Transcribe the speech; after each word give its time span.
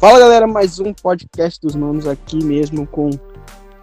Fala 0.00 0.18
galera, 0.18 0.46
mais 0.46 0.80
um 0.80 0.94
podcast 0.94 1.60
dos 1.60 1.76
manos 1.76 2.06
aqui 2.06 2.42
mesmo 2.42 2.86
com 2.86 3.10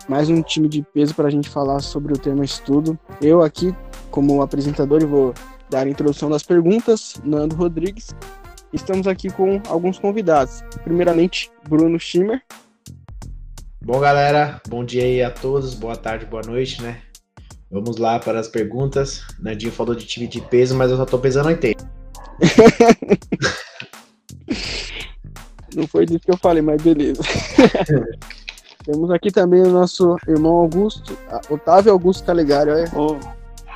mais 0.09 0.31
um 0.31 0.41
time 0.41 0.67
de 0.67 0.81
peso 0.81 1.13
para 1.13 1.27
a 1.27 1.29
gente 1.29 1.47
falar 1.47 1.79
sobre 1.79 2.11
o 2.11 2.17
tema 2.17 2.43
estudo. 2.43 2.97
Eu 3.21 3.43
aqui, 3.43 3.71
como 4.09 4.41
apresentador, 4.41 5.05
vou 5.05 5.31
dar 5.69 5.85
a 5.85 5.89
introdução 5.89 6.27
das 6.27 6.41
perguntas, 6.41 7.21
Nando 7.23 7.55
Rodrigues. 7.55 8.15
Estamos 8.73 9.05
aqui 9.05 9.29
com 9.29 9.61
alguns 9.67 9.99
convidados. 9.99 10.63
Primeiramente, 10.83 11.51
Bruno 11.69 11.99
Schimmer. 11.99 12.41
Bom, 13.79 13.99
galera, 13.99 14.59
bom 14.67 14.83
dia 14.83 15.03
aí 15.03 15.21
a 15.21 15.29
todos, 15.29 15.75
boa 15.75 15.95
tarde, 15.95 16.25
boa 16.25 16.41
noite, 16.41 16.81
né? 16.81 16.99
Vamos 17.69 17.97
lá 17.97 18.17
para 18.17 18.39
as 18.39 18.47
perguntas. 18.47 19.21
Nandinho 19.39 19.71
falou 19.71 19.93
de 19.93 20.07
time 20.07 20.25
de 20.25 20.41
peso, 20.41 20.73
mas 20.73 20.89
eu 20.89 20.97
só 20.97 21.05
tô 21.05 21.19
pesando 21.19 21.49
80. 21.49 21.87
Não 25.75 25.87
foi 25.87 26.05
disso 26.05 26.19
que 26.19 26.31
eu 26.31 26.37
falei, 26.37 26.61
mas 26.61 26.81
beleza. 26.81 27.21
Temos 28.85 29.11
aqui 29.11 29.31
também 29.31 29.61
o 29.61 29.69
nosso 29.69 30.15
irmão 30.27 30.53
Augusto, 30.53 31.17
Otávio 31.49 31.91
Augusto 31.91 32.23
Calegari, 32.23 32.71
olha. 32.71 32.89
Ô, 32.95 33.17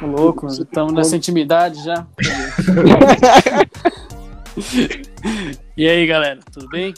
oh, 0.01 0.05
louco, 0.05 0.47
estamos 0.47 0.93
nessa 0.93 1.17
intimidade 1.17 1.83
já. 1.83 2.07
e 5.75 5.87
aí, 5.87 6.07
galera, 6.07 6.39
tudo 6.51 6.69
bem? 6.69 6.93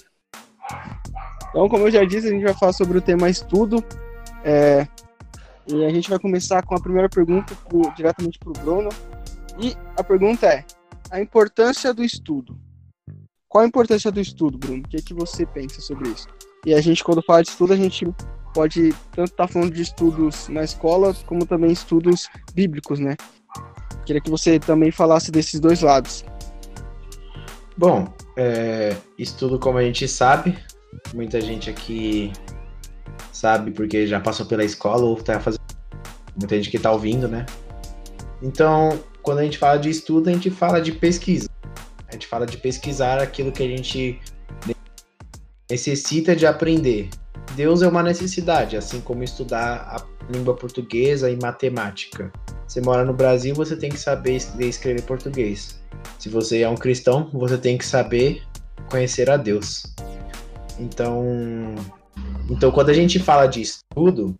Então, 1.49 1.67
como 1.69 1.87
eu 1.87 1.91
já 1.91 2.03
disse, 2.03 2.27
a 2.27 2.31
gente 2.31 2.43
vai 2.43 2.53
falar 2.53 2.73
sobre 2.73 2.99
o 2.99 3.01
tema 3.01 3.29
estudo. 3.29 3.83
É, 4.43 4.87
e 5.67 5.85
a 5.85 5.89
gente 5.89 6.09
vai 6.09 6.19
começar 6.19 6.61
com 6.63 6.75
a 6.75 6.79
primeira 6.79 7.07
pergunta 7.07 7.55
pro, 7.67 7.93
diretamente 7.95 8.39
para 8.39 8.49
o 8.49 8.53
Bruno. 8.53 8.89
E 9.59 9.75
a 9.95 10.03
pergunta 10.03 10.47
é: 10.47 10.65
a 11.09 11.21
importância 11.21 11.93
do 11.93 12.03
estudo. 12.03 12.57
Qual 13.53 13.63
a 13.63 13.67
importância 13.67 14.11
do 14.11 14.19
estudo, 14.19 14.57
Bruno? 14.57 14.81
O 14.83 14.89
que, 14.89 14.97
é 14.97 14.99
que 14.99 15.13
você 15.13 15.45
pensa 15.45 15.79
sobre 15.79 16.09
isso? 16.09 16.25
E 16.65 16.73
a 16.73 16.81
gente, 16.81 17.03
quando 17.03 17.21
fala 17.21 17.43
de 17.43 17.49
estudo, 17.49 17.73
a 17.73 17.75
gente 17.75 18.03
pode 18.51 18.91
tanto 19.11 19.29
estar 19.29 19.45
tá 19.45 19.47
falando 19.47 19.71
de 19.71 19.83
estudos 19.83 20.47
na 20.49 20.63
escola, 20.63 21.13
como 21.27 21.45
também 21.45 21.71
estudos 21.71 22.27
bíblicos, 22.55 22.99
né? 22.99 23.15
Queria 24.07 24.19
que 24.19 24.31
você 24.31 24.59
também 24.59 24.89
falasse 24.89 25.31
desses 25.31 25.59
dois 25.59 25.81
lados. 25.81 26.25
Bom, 27.77 28.11
é, 28.35 28.97
estudo, 29.19 29.59
como 29.59 29.77
a 29.77 29.83
gente 29.83 30.07
sabe, 30.07 30.57
muita 31.13 31.39
gente 31.39 31.69
aqui 31.69 32.33
sabe 33.31 33.69
porque 33.69 34.07
já 34.07 34.19
passou 34.19 34.47
pela 34.47 34.63
escola 34.63 35.03
ou 35.03 35.15
tá 35.17 35.39
fazendo. 35.39 35.61
Muita 36.35 36.55
gente 36.55 36.71
que 36.71 36.79
tá 36.79 36.91
ouvindo, 36.91 37.27
né? 37.27 37.45
Então, 38.41 38.99
quando 39.21 39.37
a 39.37 39.43
gente 39.43 39.59
fala 39.59 39.77
de 39.77 39.91
estudo, 39.91 40.31
a 40.31 40.33
gente 40.33 40.49
fala 40.49 40.81
de 40.81 40.91
pesquisa. 40.91 41.52
A 42.13 42.15
gente 42.15 42.27
fala 42.27 42.45
de 42.45 42.57
pesquisar 42.57 43.17
aquilo 43.17 43.51
que 43.51 43.63
a 43.63 43.67
gente 43.67 44.21
necessita 45.67 46.35
de 46.35 46.45
aprender. 46.45 47.09
Deus 47.55 47.81
é 47.81 47.87
uma 47.87 48.03
necessidade, 48.03 48.77
assim 48.77 49.01
como 49.01 49.23
estudar 49.23 49.77
a 49.77 50.31
língua 50.31 50.55
portuguesa 50.55 51.31
e 51.31 51.35
matemática. 51.41 52.31
Você 52.67 52.81
mora 52.81 53.03
no 53.03 53.15
Brasil, 53.15 53.55
você 53.55 53.75
tem 53.75 53.89
que 53.89 53.97
saber 53.97 54.39
escrever 54.59 55.01
português. 55.01 55.81
Se 56.19 56.29
você 56.29 56.61
é 56.61 56.69
um 56.69 56.75
cristão, 56.75 57.31
você 57.33 57.57
tem 57.57 57.79
que 57.79 57.85
saber 57.85 58.43
conhecer 58.91 59.27
a 59.31 59.35
Deus. 59.35 59.83
Então, 60.79 61.73
então 62.47 62.71
quando 62.71 62.91
a 62.91 62.93
gente 62.93 63.17
fala 63.17 63.47
de 63.47 63.59
estudo, 63.59 64.35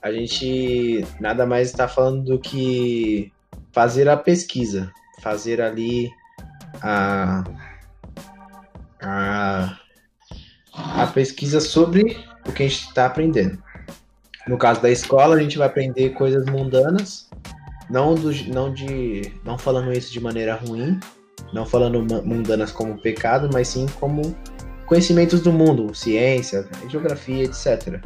a 0.00 0.12
gente 0.12 1.04
nada 1.18 1.44
mais 1.44 1.70
está 1.70 1.88
falando 1.88 2.22
do 2.22 2.38
que 2.38 3.32
fazer 3.72 4.08
a 4.08 4.16
pesquisa, 4.16 4.92
fazer 5.20 5.60
ali 5.60 6.08
a, 6.82 7.44
a, 9.02 9.78
a 10.72 11.06
pesquisa 11.08 11.60
sobre 11.60 12.18
o 12.46 12.52
que 12.52 12.62
a 12.62 12.68
gente 12.68 12.86
está 12.88 13.06
aprendendo. 13.06 13.62
No 14.46 14.56
caso 14.58 14.80
da 14.80 14.90
escola, 14.90 15.36
a 15.36 15.42
gente 15.42 15.58
vai 15.58 15.66
aprender 15.66 16.10
coisas 16.10 16.44
mundanas, 16.46 17.28
não, 17.88 18.14
do, 18.14 18.32
não, 18.48 18.72
de, 18.72 19.32
não 19.44 19.58
falando 19.58 19.92
isso 19.92 20.12
de 20.12 20.20
maneira 20.20 20.54
ruim, 20.54 20.98
não 21.52 21.66
falando 21.66 22.02
mundanas 22.24 22.72
como 22.72 22.98
pecado, 23.00 23.50
mas 23.52 23.68
sim 23.68 23.86
como 23.98 24.34
conhecimentos 24.86 25.40
do 25.40 25.52
mundo, 25.52 25.94
ciência, 25.94 26.68
geografia, 26.88 27.44
etc. 27.44 28.02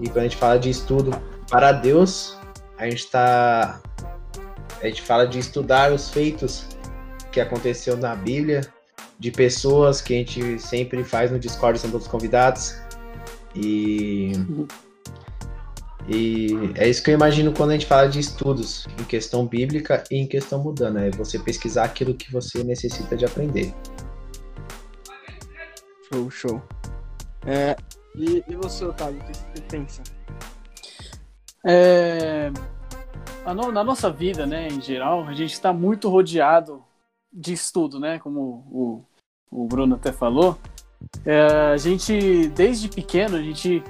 E 0.00 0.06
quando 0.06 0.18
a 0.18 0.22
gente 0.22 0.36
fala 0.36 0.58
de 0.58 0.70
estudo 0.70 1.10
para 1.50 1.72
Deus, 1.72 2.36
a 2.78 2.84
gente 2.84 3.04
está 3.04 3.80
a 4.82 4.86
gente 4.86 5.02
fala 5.02 5.26
de 5.26 5.38
estudar 5.38 5.92
os 5.92 6.10
feitos 6.10 6.66
que 7.32 7.40
aconteceu 7.40 7.96
na 7.96 8.14
Bíblia, 8.14 8.60
de 9.18 9.30
pessoas 9.30 10.00
que 10.00 10.14
a 10.14 10.16
gente 10.18 10.58
sempre 10.60 11.02
faz 11.02 11.30
no 11.30 11.38
Discord, 11.38 11.78
são 11.78 11.90
todos 11.90 12.06
convidados. 12.06 12.76
E. 13.56 14.32
E 16.08 16.72
é 16.74 16.88
isso 16.88 17.00
que 17.00 17.10
eu 17.10 17.14
imagino 17.14 17.52
quando 17.52 17.70
a 17.70 17.72
gente 17.74 17.86
fala 17.86 18.08
de 18.08 18.18
estudos 18.18 18.88
em 19.00 19.04
questão 19.04 19.46
bíblica 19.46 20.02
e 20.10 20.16
em 20.16 20.26
questão 20.26 20.60
mudana. 20.60 21.06
É 21.06 21.10
você 21.10 21.38
pesquisar 21.38 21.84
aquilo 21.84 22.12
que 22.12 22.30
você 22.32 22.64
necessita 22.64 23.16
de 23.16 23.24
aprender. 23.24 23.72
Show, 26.12 26.30
show. 26.30 26.62
É, 27.46 27.76
e, 28.16 28.42
e 28.48 28.56
você, 28.56 28.84
Otávio, 28.84 29.20
o 29.20 29.24
que 29.24 29.32
você 29.32 29.62
pensa? 29.68 30.02
É, 31.64 32.50
na 33.44 33.84
nossa 33.84 34.10
vida, 34.10 34.44
né, 34.44 34.66
em 34.66 34.80
geral, 34.80 35.24
a 35.28 35.34
gente 35.34 35.52
está 35.52 35.72
muito 35.72 36.08
rodeado 36.08 36.82
de 37.32 37.52
estudo, 37.52 37.98
né? 37.98 38.18
Como 38.18 38.40
o, 38.70 39.04
o 39.50 39.66
Bruno 39.66 39.94
até 39.94 40.12
falou. 40.12 40.58
É, 41.24 41.72
a 41.72 41.76
gente, 41.76 42.48
desde 42.48 42.88
pequeno, 42.88 43.36
a 43.36 43.42
gente, 43.42 43.82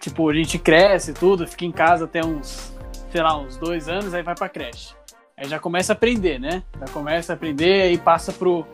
tipo, 0.00 0.28
a 0.28 0.34
gente 0.34 0.58
cresce 0.58 1.12
tudo, 1.12 1.46
fica 1.46 1.64
em 1.64 1.72
casa 1.72 2.04
até 2.04 2.24
uns, 2.24 2.72
sei 3.10 3.22
lá, 3.22 3.38
uns 3.38 3.56
dois 3.56 3.88
anos, 3.88 4.12
aí 4.12 4.22
vai 4.22 4.34
pra 4.34 4.48
creche. 4.48 4.94
Aí 5.36 5.48
já 5.48 5.58
começa 5.58 5.92
a 5.92 5.96
aprender, 5.96 6.38
né? 6.38 6.62
Já 6.78 6.86
começa 6.92 7.32
a 7.32 7.36
aprender 7.36 7.90
e 7.90 7.98
passa 7.98 8.32
pro, 8.32 8.66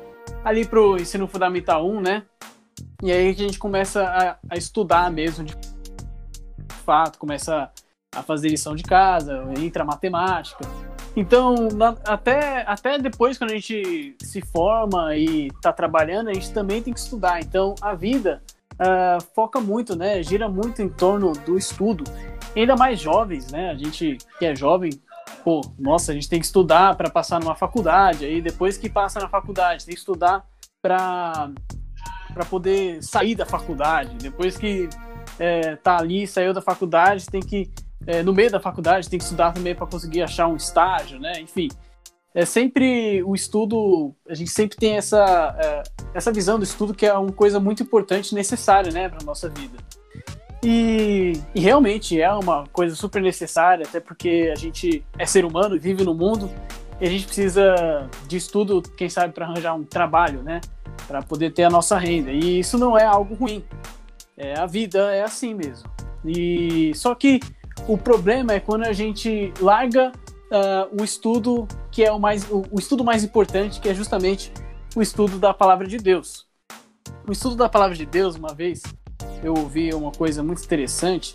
ali 0.44 0.66
pro 0.66 0.96
ensino 0.96 1.26
fundamental 1.26 1.88
1, 1.88 2.00
né? 2.00 2.22
E 3.02 3.10
aí 3.10 3.30
a 3.30 3.32
gente 3.32 3.58
começa 3.58 4.04
a, 4.04 4.36
a 4.48 4.56
estudar 4.56 5.10
mesmo, 5.10 5.44
de 5.44 5.54
fato, 6.84 7.18
começa 7.18 7.70
a 8.14 8.22
fazer 8.22 8.48
lição 8.48 8.74
de 8.74 8.82
casa, 8.82 9.44
entra 9.58 9.84
matemática. 9.84 10.64
Então, 11.16 11.68
na, 11.74 11.96
até, 12.04 12.62
até 12.66 12.98
depois, 12.98 13.36
quando 13.36 13.50
a 13.50 13.54
gente 13.54 14.16
se 14.22 14.40
forma 14.40 15.16
e 15.16 15.48
está 15.48 15.72
trabalhando, 15.72 16.30
a 16.30 16.34
gente 16.34 16.52
também 16.52 16.82
tem 16.82 16.92
que 16.92 17.00
estudar. 17.00 17.40
Então, 17.40 17.74
a 17.80 17.94
vida 17.94 18.42
uh, 18.74 19.22
foca 19.34 19.60
muito, 19.60 19.96
né? 19.96 20.22
Gira 20.22 20.48
muito 20.48 20.80
em 20.82 20.88
torno 20.88 21.32
do 21.32 21.58
estudo. 21.58 22.04
Ainda 22.54 22.76
mais 22.76 23.00
jovens, 23.00 23.50
né? 23.50 23.70
A 23.70 23.74
gente 23.74 24.18
que 24.38 24.46
é 24.46 24.54
jovem, 24.54 24.90
pô, 25.44 25.60
nossa, 25.78 26.12
a 26.12 26.14
gente 26.14 26.28
tem 26.28 26.38
que 26.38 26.46
estudar 26.46 26.96
para 26.96 27.10
passar 27.10 27.40
numa 27.40 27.56
faculdade. 27.56 28.24
Aí, 28.24 28.40
depois 28.40 28.76
que 28.76 28.88
passa 28.88 29.20
na 29.20 29.28
faculdade, 29.28 29.84
tem 29.84 29.94
que 29.94 30.00
estudar 30.00 30.44
para 30.80 31.50
para 32.32 32.44
poder 32.44 33.02
sair 33.02 33.34
da 33.34 33.44
faculdade. 33.44 34.14
Depois 34.16 34.56
que 34.56 34.88
é, 35.36 35.74
tá 35.74 35.98
ali, 35.98 36.28
saiu 36.28 36.54
da 36.54 36.62
faculdade, 36.62 37.26
tem 37.26 37.40
que 37.40 37.68
é, 38.06 38.22
no 38.22 38.32
meio 38.32 38.50
da 38.50 38.60
faculdade, 38.60 39.08
tem 39.08 39.18
que 39.18 39.24
estudar 39.24 39.52
também 39.52 39.74
para 39.74 39.86
conseguir 39.86 40.22
achar 40.22 40.46
um 40.46 40.56
estágio, 40.56 41.18
né? 41.18 41.40
Enfim, 41.40 41.68
é 42.34 42.44
sempre 42.44 43.22
o 43.24 43.34
estudo, 43.34 44.14
a 44.28 44.34
gente 44.34 44.50
sempre 44.50 44.76
tem 44.76 44.96
essa, 44.96 45.56
é, 45.58 45.82
essa 46.14 46.32
visão 46.32 46.58
do 46.58 46.64
estudo 46.64 46.94
que 46.94 47.04
é 47.04 47.12
uma 47.12 47.32
coisa 47.32 47.58
muito 47.58 47.82
importante, 47.82 48.34
necessária, 48.34 48.92
né, 48.92 49.08
para 49.08 49.24
nossa 49.24 49.48
vida. 49.48 49.78
E, 50.62 51.32
e, 51.54 51.60
realmente 51.60 52.20
é 52.20 52.30
uma 52.32 52.66
coisa 52.66 52.94
super 52.94 53.22
necessária, 53.22 53.86
até 53.88 53.98
porque 53.98 54.50
a 54.52 54.56
gente 54.56 55.02
é 55.18 55.24
ser 55.24 55.44
humano 55.44 55.74
e 55.74 55.78
vive 55.78 56.04
no 56.04 56.14
mundo 56.14 56.50
e 57.00 57.06
a 57.06 57.10
gente 57.10 57.24
precisa 57.24 58.08
de 58.28 58.36
estudo, 58.36 58.82
quem 58.82 59.08
sabe, 59.08 59.32
para 59.32 59.46
arranjar 59.46 59.74
um 59.74 59.82
trabalho, 59.82 60.42
né? 60.42 60.60
Para 61.08 61.22
poder 61.22 61.52
ter 61.52 61.64
a 61.64 61.70
nossa 61.70 61.98
renda. 61.98 62.30
E 62.30 62.60
isso 62.60 62.76
não 62.76 62.96
é 62.96 63.04
algo 63.04 63.34
ruim. 63.34 63.64
É, 64.36 64.58
a 64.58 64.66
vida 64.66 65.10
é 65.14 65.22
assim 65.22 65.54
mesmo. 65.54 65.88
E 66.24 66.92
só 66.94 67.14
que 67.14 67.40
o 67.90 67.98
problema 67.98 68.52
é 68.52 68.60
quando 68.60 68.84
a 68.84 68.92
gente 68.92 69.52
larga 69.60 70.12
uh, 70.12 71.00
o 71.00 71.02
estudo 71.02 71.66
que 71.90 72.04
é 72.04 72.12
o 72.12 72.20
mais 72.20 72.48
o, 72.48 72.62
o 72.70 72.78
estudo 72.78 73.02
mais 73.02 73.24
importante, 73.24 73.80
que 73.80 73.88
é 73.88 73.94
justamente 73.94 74.52
o 74.94 75.02
estudo 75.02 75.40
da 75.40 75.52
palavra 75.52 75.88
de 75.88 75.96
Deus. 75.96 76.46
O 77.26 77.32
estudo 77.32 77.56
da 77.56 77.68
palavra 77.68 77.96
de 77.96 78.06
Deus, 78.06 78.36
uma 78.36 78.54
vez, 78.54 78.82
eu 79.42 79.54
ouvi 79.54 79.92
uma 79.92 80.12
coisa 80.12 80.40
muito 80.40 80.62
interessante 80.62 81.34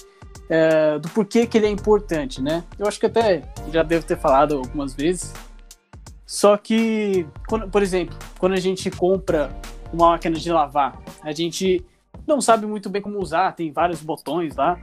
é, 0.50 0.98
do 0.98 1.10
porquê 1.10 1.46
que 1.46 1.58
ele 1.58 1.68
é 1.68 1.70
importante, 1.70 2.42
né? 2.42 2.64
Eu 2.80 2.88
acho 2.88 3.02
que 3.02 3.06
até 3.06 3.44
já 3.70 3.84
devo 3.84 4.06
ter 4.06 4.18
falado 4.18 4.56
algumas 4.56 4.94
vezes. 4.94 5.34
Só 6.26 6.56
que, 6.56 7.28
quando, 7.50 7.70
por 7.70 7.84
exemplo, 7.84 8.18
quando 8.40 8.54
a 8.54 8.60
gente 8.62 8.90
compra 8.90 9.52
uma 9.92 10.12
máquina 10.12 10.38
de 10.38 10.50
lavar, 10.54 11.02
a 11.22 11.34
gente 11.34 11.86
não 12.26 12.40
sabe 12.40 12.66
muito 12.66 12.90
bem 12.90 13.02
como 13.02 13.20
usar, 13.20 13.52
tem 13.52 13.74
vários 13.74 14.02
botões 14.02 14.56
lá 14.56 14.80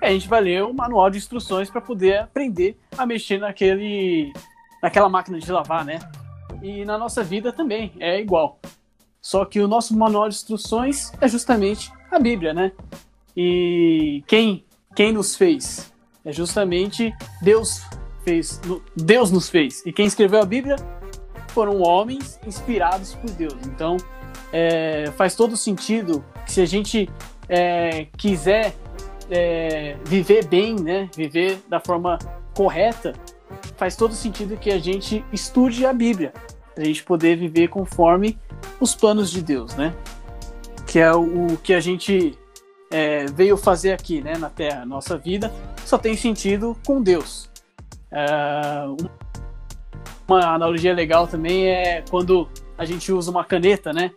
a 0.00 0.10
gente 0.10 0.28
vai 0.28 0.40
ler 0.40 0.64
o 0.64 0.72
manual 0.72 1.10
de 1.10 1.18
instruções 1.18 1.70
para 1.70 1.80
poder 1.80 2.18
aprender 2.18 2.78
a 2.96 3.06
mexer 3.06 3.38
naquele, 3.38 4.32
naquela 4.82 5.08
máquina 5.08 5.38
de 5.38 5.50
lavar, 5.50 5.84
né? 5.84 5.98
E 6.62 6.84
na 6.84 6.96
nossa 6.98 7.22
vida 7.22 7.52
também 7.52 7.92
é 7.98 8.20
igual. 8.20 8.58
Só 9.20 9.44
que 9.44 9.60
o 9.60 9.68
nosso 9.68 9.96
manual 9.96 10.28
de 10.28 10.36
instruções 10.36 11.12
é 11.20 11.28
justamente 11.28 11.92
a 12.10 12.18
Bíblia, 12.18 12.54
né? 12.54 12.72
E 13.36 14.22
quem, 14.26 14.64
quem 14.94 15.12
nos 15.12 15.34
fez? 15.36 15.92
É 16.24 16.32
justamente 16.32 17.12
Deus 17.42 17.82
fez, 18.24 18.60
Deus 18.94 19.30
nos 19.30 19.48
fez. 19.48 19.84
E 19.84 19.92
quem 19.92 20.06
escreveu 20.06 20.40
a 20.40 20.44
Bíblia 20.44 20.76
foram 21.48 21.80
homens 21.82 22.38
inspirados 22.46 23.14
por 23.14 23.30
Deus. 23.30 23.54
Então, 23.66 23.96
é, 24.52 25.10
faz 25.16 25.34
todo 25.34 25.56
sentido 25.56 26.24
que 26.44 26.52
se 26.52 26.60
a 26.60 26.66
gente 26.66 27.08
é, 27.48 28.06
quiser 28.16 28.74
é, 29.30 29.96
viver 30.04 30.46
bem, 30.46 30.74
né, 30.74 31.08
viver 31.14 31.60
da 31.68 31.80
forma 31.80 32.18
correta, 32.54 33.14
faz 33.76 33.96
todo 33.96 34.14
sentido 34.14 34.56
que 34.56 34.70
a 34.70 34.78
gente 34.78 35.24
estude 35.32 35.84
a 35.86 35.92
Bíblia, 35.92 36.32
para 36.74 36.82
a 36.82 36.86
gente 36.86 37.02
poder 37.04 37.36
viver 37.36 37.68
conforme 37.68 38.38
os 38.80 38.94
planos 38.94 39.30
de 39.30 39.42
Deus, 39.42 39.74
né? 39.74 39.94
Que 40.86 40.98
é 40.98 41.12
o, 41.12 41.56
que 41.62 41.72
a 41.72 41.80
gente 41.80 42.38
é, 42.90 43.26
veio 43.26 43.56
fazer 43.56 43.92
aqui, 43.92 44.20
né, 44.20 44.36
na 44.36 44.50
Terra. 44.50 44.84
Nossa 44.84 45.16
vida 45.16 45.52
só 45.84 45.98
tem 45.98 46.16
sentido 46.16 46.76
com 46.86 47.02
Deus. 47.02 47.50
É, 48.10 48.26
uma 50.28 50.54
analogia 50.54 50.92
legal 50.92 51.26
também 51.26 51.68
é 51.68 52.02
quando 52.08 52.48
a 52.76 52.84
gente 52.84 53.12
usa 53.12 53.30
uma 53.30 53.44
caneta, 53.44 53.92
né? 53.92 54.10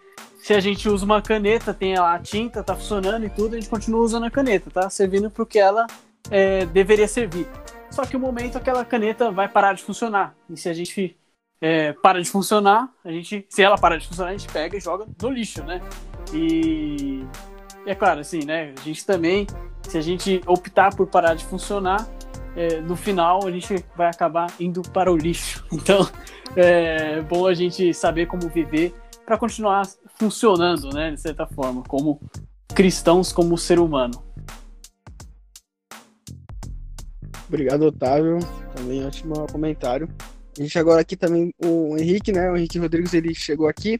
Se 0.49 0.55
a 0.55 0.59
gente 0.59 0.89
usa 0.89 1.05
uma 1.05 1.21
caneta, 1.21 1.75
tem 1.75 1.95
a 1.95 2.17
tinta, 2.17 2.63
tá 2.63 2.75
funcionando 2.75 3.23
e 3.23 3.29
tudo, 3.29 3.53
a 3.53 3.59
gente 3.59 3.69
continua 3.69 4.01
usando 4.01 4.23
a 4.23 4.31
caneta, 4.31 4.71
tá? 4.71 4.89
Servindo 4.89 5.29
para 5.29 5.43
o 5.43 5.45
que 5.45 5.59
ela 5.59 5.85
é, 6.31 6.65
deveria 6.65 7.07
servir. 7.07 7.47
Só 7.91 8.03
que 8.03 8.17
o 8.17 8.19
momento 8.19 8.57
aquela 8.57 8.83
caneta 8.83 9.29
vai 9.29 9.47
parar 9.47 9.73
de 9.73 9.83
funcionar. 9.83 10.33
E 10.49 10.57
se 10.57 10.67
a 10.67 10.73
gente 10.73 11.15
é, 11.61 11.93
para 11.93 12.19
de 12.19 12.27
funcionar, 12.27 12.91
a 13.05 13.11
gente, 13.11 13.45
se 13.47 13.61
ela 13.61 13.77
parar 13.77 13.97
de 13.97 14.07
funcionar, 14.07 14.31
a 14.31 14.35
gente 14.35 14.51
pega 14.51 14.75
e 14.75 14.79
joga 14.79 15.05
no 15.21 15.29
lixo, 15.29 15.63
né? 15.63 15.83
E 16.33 17.23
é 17.85 17.93
claro, 17.93 18.21
assim, 18.21 18.43
né? 18.43 18.73
A 18.75 18.81
gente 18.81 19.05
também, 19.05 19.45
se 19.83 19.99
a 19.99 20.01
gente 20.01 20.41
optar 20.47 20.95
por 20.95 21.05
parar 21.05 21.35
de 21.35 21.45
funcionar, 21.45 22.09
é, 22.55 22.81
no 22.81 22.95
final 22.95 23.45
a 23.45 23.51
gente 23.51 23.85
vai 23.95 24.07
acabar 24.07 24.51
indo 24.59 24.81
para 24.81 25.11
o 25.11 25.15
lixo. 25.15 25.63
Então 25.71 26.09
é 26.55 27.21
bom 27.21 27.45
a 27.45 27.53
gente 27.53 27.93
saber 27.93 28.25
como 28.25 28.49
viver 28.49 28.95
para 29.29 29.37
continuar 29.37 29.83
funcionando, 30.19 30.89
né? 30.93 31.11
De 31.11 31.21
certa 31.21 31.47
forma, 31.47 31.81
como 31.83 32.19
cristãos, 32.75 33.31
como 33.31 33.57
ser 33.57 33.79
humano. 33.79 34.21
Obrigado, 37.47 37.83
Otávio. 37.83 38.37
Também 38.75 39.03
ótimo 39.05 39.47
comentário. 39.51 40.07
A 40.57 40.61
gente 40.61 40.77
agora 40.77 41.01
aqui 41.01 41.15
também, 41.15 41.53
o 41.63 41.97
Henrique, 41.97 42.31
né? 42.31 42.51
O 42.51 42.57
Henrique 42.57 42.77
Rodrigues, 42.77 43.13
ele 43.13 43.33
chegou 43.33 43.67
aqui. 43.67 43.99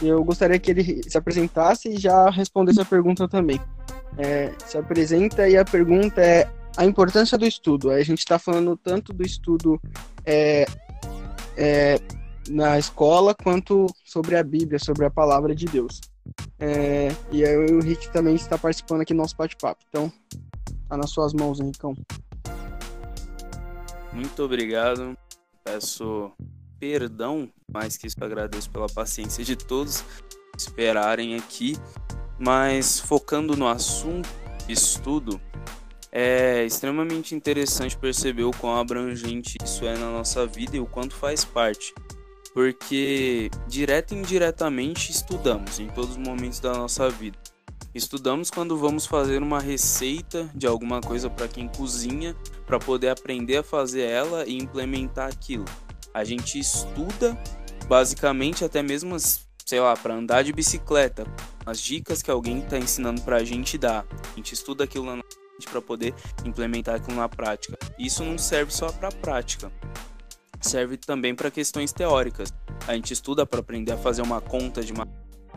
Eu 0.00 0.22
gostaria 0.24 0.58
que 0.58 0.70
ele 0.70 1.02
se 1.02 1.18
apresentasse 1.18 1.88
e 1.88 1.98
já 1.98 2.30
respondesse 2.30 2.80
a 2.80 2.84
pergunta 2.84 3.28
também. 3.28 3.60
É, 4.16 4.52
se 4.64 4.78
apresenta 4.78 5.48
e 5.48 5.56
a 5.56 5.64
pergunta 5.64 6.22
é 6.22 6.48
a 6.76 6.84
importância 6.84 7.36
do 7.36 7.44
estudo. 7.44 7.90
A 7.90 8.02
gente 8.02 8.20
está 8.20 8.38
falando 8.38 8.76
tanto 8.76 9.12
do 9.12 9.24
estudo 9.24 9.80
é, 10.24 10.64
é, 11.56 11.98
na 12.48 12.78
escola 12.78 13.34
quanto 13.34 13.86
sobre 14.04 14.36
a 14.36 14.42
Bíblia, 14.42 14.78
sobre 14.78 15.04
a 15.04 15.10
palavra 15.10 15.54
de 15.54 15.66
Deus. 15.66 16.00
É, 16.58 17.08
e 17.30 17.44
aí 17.44 17.56
o 17.56 17.80
Henrique 17.80 18.12
também 18.12 18.34
está 18.34 18.58
participando 18.58 19.02
aqui 19.02 19.14
do 19.14 19.18
nosso 19.18 19.36
bate-papo. 19.36 19.84
Então, 19.88 20.12
tá 20.88 20.96
nas 20.96 21.10
suas 21.10 21.32
mãos, 21.32 21.60
Henricão. 21.60 21.94
Muito 24.12 24.42
obrigado. 24.42 25.16
Peço 25.62 26.32
perdão, 26.78 27.48
mais 27.70 27.96
que 27.96 28.06
isso 28.06 28.22
agradeço 28.22 28.70
pela 28.70 28.86
paciência 28.86 29.42
de 29.42 29.56
todos 29.56 30.04
esperarem 30.56 31.36
aqui, 31.36 31.76
mas 32.38 32.98
focando 32.98 33.56
no 33.56 33.68
assunto 33.68 34.28
estudo, 34.68 35.40
é 36.10 36.64
extremamente 36.64 37.34
interessante 37.34 37.96
perceber 37.96 38.44
o 38.44 38.50
quão 38.50 38.76
abrangente 38.76 39.58
isso 39.62 39.84
é 39.84 39.96
na 39.96 40.10
nossa 40.10 40.46
vida 40.46 40.76
e 40.76 40.80
o 40.80 40.86
quanto 40.86 41.14
faz 41.14 41.44
parte. 41.44 41.94
Porque 42.56 43.50
direto 43.68 44.14
e 44.14 44.16
indiretamente 44.16 45.12
estudamos 45.12 45.78
em 45.78 45.88
todos 45.88 46.12
os 46.12 46.16
momentos 46.16 46.58
da 46.58 46.72
nossa 46.72 47.10
vida. 47.10 47.36
Estudamos 47.94 48.50
quando 48.50 48.78
vamos 48.78 49.04
fazer 49.04 49.42
uma 49.42 49.60
receita 49.60 50.50
de 50.54 50.66
alguma 50.66 51.02
coisa 51.02 51.28
para 51.28 51.48
quem 51.48 51.68
cozinha, 51.68 52.34
para 52.66 52.78
poder 52.78 53.10
aprender 53.10 53.58
a 53.58 53.62
fazer 53.62 54.04
ela 54.04 54.46
e 54.46 54.56
implementar 54.56 55.28
aquilo. 55.28 55.66
A 56.14 56.24
gente 56.24 56.58
estuda 56.58 57.38
basicamente 57.88 58.64
até 58.64 58.82
mesmo, 58.82 59.14
sei 59.66 59.78
lá, 59.78 59.94
para 59.94 60.14
andar 60.14 60.42
de 60.42 60.50
bicicleta, 60.50 61.26
as 61.66 61.78
dicas 61.78 62.22
que 62.22 62.30
alguém 62.30 62.60
está 62.60 62.78
ensinando 62.78 63.20
para 63.20 63.36
a 63.36 63.44
gente 63.44 63.76
dar. 63.76 64.06
A 64.32 64.34
gente 64.34 64.54
estuda 64.54 64.84
aquilo 64.84 65.14
na 65.14 65.22
para 65.70 65.82
poder 65.82 66.14
implementar 66.42 66.94
aquilo 66.94 67.18
na 67.18 67.28
prática. 67.28 67.78
Isso 67.98 68.24
não 68.24 68.38
serve 68.38 68.72
só 68.72 68.90
para 68.92 69.10
prática, 69.10 69.70
serve 70.60 70.96
também 70.96 71.34
para 71.34 71.50
questões 71.50 71.92
teóricas. 71.92 72.52
A 72.86 72.94
gente 72.94 73.12
estuda 73.12 73.46
para 73.46 73.60
aprender 73.60 73.92
a 73.92 73.96
fazer 73.96 74.22
uma 74.22 74.40
conta 74.40 74.82
de 74.82 74.92
uma 74.92 75.06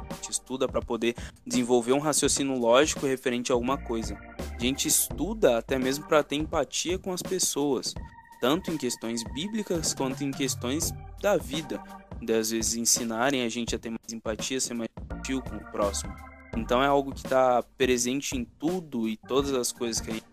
a 0.09 0.13
gente 0.15 0.31
estuda 0.31 0.67
para 0.67 0.81
poder 0.81 1.15
desenvolver 1.45 1.93
um 1.93 1.99
raciocínio 1.99 2.57
lógico 2.57 3.05
referente 3.05 3.51
a 3.51 3.55
alguma 3.55 3.77
coisa. 3.77 4.17
A 4.39 4.59
gente 4.59 4.87
estuda 4.87 5.59
até 5.59 5.77
mesmo 5.77 6.07
para 6.07 6.23
ter 6.23 6.35
empatia 6.35 6.97
com 6.97 7.13
as 7.13 7.21
pessoas, 7.21 7.93
tanto 8.41 8.71
em 8.71 8.77
questões 8.77 9.23
bíblicas 9.23 9.93
quanto 9.93 10.23
em 10.23 10.31
questões 10.31 10.91
da 11.21 11.37
vida. 11.37 11.81
De 12.21 12.33
às 12.33 12.49
vezes 12.49 12.75
ensinarem 12.75 13.43
a 13.43 13.49
gente 13.49 13.75
a 13.75 13.79
ter 13.79 13.89
mais 13.89 14.11
empatia, 14.11 14.59
ser 14.59 14.73
mais 14.73 14.89
gentil 15.13 15.41
com 15.41 15.55
o 15.55 15.71
próximo. 15.71 16.13
Então 16.57 16.83
é 16.83 16.87
algo 16.87 17.13
que 17.13 17.25
está 17.25 17.63
presente 17.77 18.35
em 18.35 18.43
tudo 18.43 19.07
e 19.07 19.15
todas 19.15 19.53
as 19.53 19.71
coisas 19.71 20.01
que 20.01 20.09
a 20.09 20.13
gente 20.13 20.25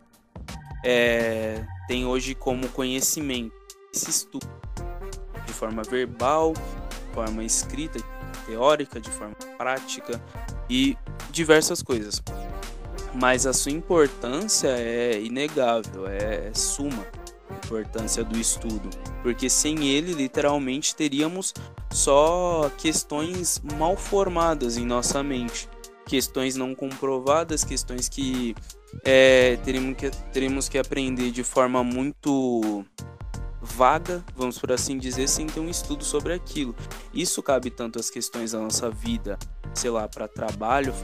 é, 0.84 1.64
tem 1.86 2.06
hoje 2.06 2.34
como 2.34 2.68
conhecimento. 2.70 3.65
Esse 3.96 4.10
estudo 4.10 4.46
de 5.46 5.52
forma 5.54 5.82
verbal, 5.82 6.52
de 6.52 7.14
forma 7.14 7.42
escrita, 7.42 7.98
teórica, 8.44 9.00
de 9.00 9.10
forma 9.10 9.34
prática 9.56 10.20
e 10.68 10.98
diversas 11.30 11.80
coisas. 11.82 12.22
Mas 13.14 13.46
a 13.46 13.54
sua 13.54 13.72
importância 13.72 14.68
é 14.68 15.18
inegável, 15.18 16.06
é, 16.06 16.48
é 16.48 16.50
suma 16.52 17.06
a 17.48 17.54
importância 17.54 18.22
do 18.22 18.38
estudo, 18.38 18.90
porque 19.22 19.48
sem 19.48 19.88
ele, 19.88 20.12
literalmente, 20.12 20.94
teríamos 20.94 21.54
só 21.90 22.70
questões 22.76 23.62
mal 23.78 23.96
formadas 23.96 24.76
em 24.76 24.84
nossa 24.84 25.22
mente, 25.22 25.70
questões 26.04 26.54
não 26.54 26.74
comprovadas, 26.74 27.64
questões 27.64 28.10
que 28.10 28.54
é, 29.04 29.56
teríamos, 29.64 29.96
que 29.96 30.10
teríamos 30.32 30.68
que 30.68 30.76
aprender 30.76 31.30
de 31.30 31.42
forma 31.42 31.82
muito 31.82 32.84
vaga, 33.76 34.24
vamos 34.34 34.58
por 34.58 34.72
assim 34.72 34.96
dizer, 34.96 35.28
sem 35.28 35.46
ter 35.46 35.60
um 35.60 35.68
estudo 35.68 36.02
sobre 36.02 36.32
aquilo. 36.32 36.74
Isso 37.12 37.42
cabe 37.42 37.70
tanto 37.70 38.00
às 38.00 38.08
questões 38.08 38.52
da 38.52 38.58
nossa 38.58 38.90
vida, 38.90 39.38
sei 39.74 39.90
lá, 39.90 40.08
para 40.08 40.26
trabalho, 40.26 40.94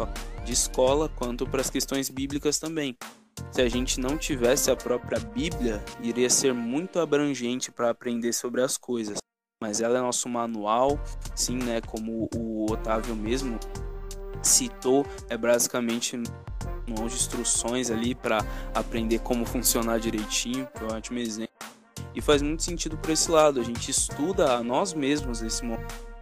de 0.43 0.55
escola, 0.55 1.07
quanto 1.11 1.47
para 1.47 1.61
as 1.61 1.69
questões 1.69 2.09
bíblicas 2.09 2.59
também. 2.59 2.97
Se 3.51 3.61
a 3.61 3.69
gente 3.69 4.01
não 4.01 4.17
tivesse 4.17 4.71
a 4.71 4.77
própria 4.77 5.21
Bíblia, 5.21 5.85
iria 6.03 6.31
ser 6.31 6.55
muito 6.55 6.99
abrangente 6.99 7.71
para 7.71 7.91
aprender 7.91 8.33
sobre 8.33 8.63
as 8.63 8.79
coisas. 8.79 9.19
Mas 9.63 9.83
ela 9.83 9.99
é 9.99 10.01
nosso 10.01 10.27
manual, 10.27 10.99
sim, 11.37 11.57
né? 11.57 11.83
Como 11.83 12.31
o 12.35 12.73
Otávio 12.73 13.15
mesmo 13.15 13.61
citou, 14.43 15.05
é 15.29 15.37
basicamente 15.37 16.17
um 16.89 17.07
de 17.07 17.15
instruções 17.15 17.91
ali 17.91 18.15
para 18.15 18.39
aprender 18.75 19.19
como 19.19 19.45
funcionar 19.45 20.01
direitinho, 20.01 20.67
que 20.75 20.83
é 20.83 20.87
um 20.87 20.97
ótimo 20.97 21.19
exemplo. 21.19 21.72
E 22.15 22.21
faz 22.21 22.43
muito 22.43 22.63
sentido 22.63 22.97
por 22.99 23.11
esse 23.11 23.31
lado. 23.31 23.61
A 23.61 23.65
gente 23.65 23.91
estuda 23.91 24.55
a 24.55 24.63
nós 24.63 24.93
mesmos 24.93 25.41
nesse 25.41 25.65
momento 25.65 26.13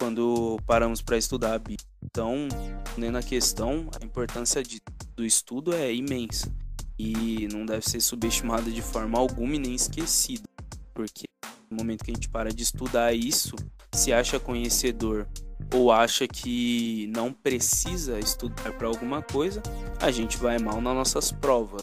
quando 0.00 0.58
paramos 0.66 1.02
para 1.02 1.18
estudar 1.18 1.52
a 1.54 1.58
Bíblia. 1.58 1.86
Então, 2.02 2.48
né, 2.96 3.10
na 3.10 3.22
questão, 3.22 3.90
a 4.00 4.04
importância 4.04 4.62
de, 4.62 4.80
do 5.14 5.26
estudo 5.26 5.74
é 5.74 5.92
imensa 5.94 6.50
e 6.98 7.46
não 7.52 7.66
deve 7.66 7.86
ser 7.86 8.00
subestimada 8.00 8.70
de 8.70 8.80
forma 8.80 9.18
alguma 9.18 9.54
e 9.54 9.58
nem 9.58 9.74
esquecida, 9.74 10.48
porque 10.94 11.24
no 11.70 11.76
momento 11.76 12.02
que 12.02 12.10
a 12.10 12.14
gente 12.14 12.30
para 12.30 12.50
de 12.50 12.62
estudar 12.62 13.12
isso, 13.12 13.54
se 13.92 14.10
acha 14.10 14.40
conhecedor 14.40 15.28
ou 15.74 15.92
acha 15.92 16.26
que 16.26 17.06
não 17.14 17.30
precisa 17.30 18.18
estudar 18.18 18.72
para 18.78 18.88
alguma 18.88 19.22
coisa, 19.22 19.62
a 20.00 20.10
gente 20.10 20.38
vai 20.38 20.58
mal 20.58 20.80
nas 20.80 20.94
nossas 20.94 21.30
provas 21.30 21.82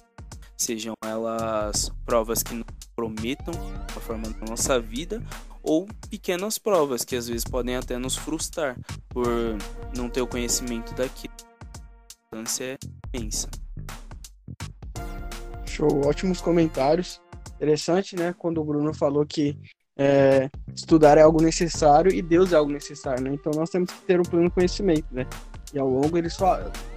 sejam 0.57 0.95
elas 1.05 1.91
provas 2.03 2.41
que 2.41 2.55
não 2.55 2.65
prometam 2.97 3.53
a 3.95 3.99
forma 3.99 4.27
da 4.27 4.47
nossa 4.47 4.79
vida 4.79 5.21
ou 5.61 5.87
pequenas 6.09 6.57
provas 6.57 7.05
que 7.05 7.15
às 7.15 7.27
vezes 7.27 7.43
podem 7.43 7.75
até 7.75 7.95
nos 7.99 8.15
frustrar 8.15 8.75
por 9.07 9.27
não 9.95 10.09
ter 10.09 10.21
o 10.21 10.27
conhecimento 10.27 10.95
daquilo. 10.95 11.33
A 11.37 12.35
importância 12.35 12.63
é 12.73 12.77
imensa. 13.13 13.47
Show, 15.67 16.07
ótimos 16.07 16.41
comentários. 16.41 17.21
Interessante, 17.55 18.15
né? 18.15 18.33
Quando 18.35 18.61
o 18.61 18.63
Bruno 18.63 18.91
falou 18.95 19.23
que 19.27 19.55
é, 19.95 20.49
estudar 20.75 21.19
é 21.19 21.21
algo 21.21 21.41
necessário 21.41 22.11
e 22.11 22.21
Deus 22.21 22.51
é 22.51 22.55
algo 22.55 22.71
necessário, 22.71 23.23
né? 23.23 23.31
Então 23.31 23.51
nós 23.55 23.69
temos 23.69 23.91
que 23.91 24.01
ter 24.05 24.19
um 24.19 24.23
pleno 24.23 24.49
conhecimento, 24.49 25.05
né? 25.11 25.27
E 25.71 25.77
ao 25.77 25.87
longo 25.87 26.17
eles 26.17 26.35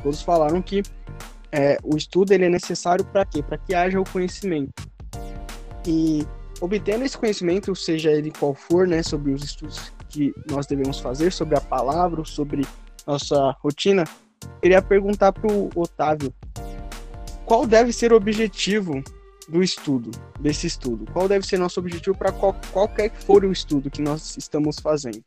todos 0.03 0.23
falaram 0.23 0.63
que 0.63 0.83
é, 1.53 1.77
o 1.83 1.95
estudo 1.95 2.33
ele 2.33 2.47
é 2.47 2.49
necessário 2.49 3.05
para 3.05 3.27
quê? 3.27 3.43
Para 3.43 3.59
que 3.59 3.75
haja 3.75 4.01
o 4.01 4.05
conhecimento. 4.05 4.90
E 5.87 6.27
obtendo 6.61 7.05
esse 7.05 7.17
conhecimento, 7.17 7.75
seja 7.75 8.11
ele 8.11 8.31
qual 8.31 8.55
for, 8.55 8.87
né, 8.87 9.03
sobre 9.03 9.33
os 9.33 9.43
estudos 9.43 9.93
que 10.09 10.35
nós 10.51 10.67
devemos 10.67 11.01
fazer, 11.01 11.33
sobre 11.33 11.57
a 11.57 11.61
palavra, 11.61 12.25
sobre 12.25 12.67
nossa 13.07 13.57
rotina, 13.61 14.05
queria 14.61 14.83
perguntar 14.83 15.33
para 15.33 15.51
o 15.51 15.71
Otávio 15.75 16.33
qual 17.51 17.67
deve 17.67 17.93
ser 17.93 18.13
o 18.13 18.17
objetivo 18.17 19.03
do 19.49 19.61
estudo, 19.61 20.13
desse 20.39 20.69
estudo? 20.69 21.05
Qual 21.13 21.27
deve 21.27 21.45
ser 21.45 21.59
nosso 21.59 21.81
objetivo 21.81 22.17
para 22.17 22.31
qual, 22.31 22.55
qualquer 22.73 23.11
que 23.11 23.25
for 23.25 23.45
o 23.45 23.51
estudo 23.51 23.91
que 23.91 24.01
nós 24.01 24.37
estamos 24.37 24.79
fazendo? 24.79 25.21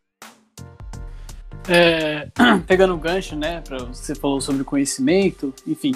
É, 1.68 2.30
pegando 2.66 2.94
o 2.94 2.98
gancho, 2.98 3.36
né, 3.36 3.60
para 3.60 3.80
você 3.86 4.16
falou 4.16 4.40
sobre 4.40 4.64
conhecimento, 4.64 5.54
enfim, 5.68 5.94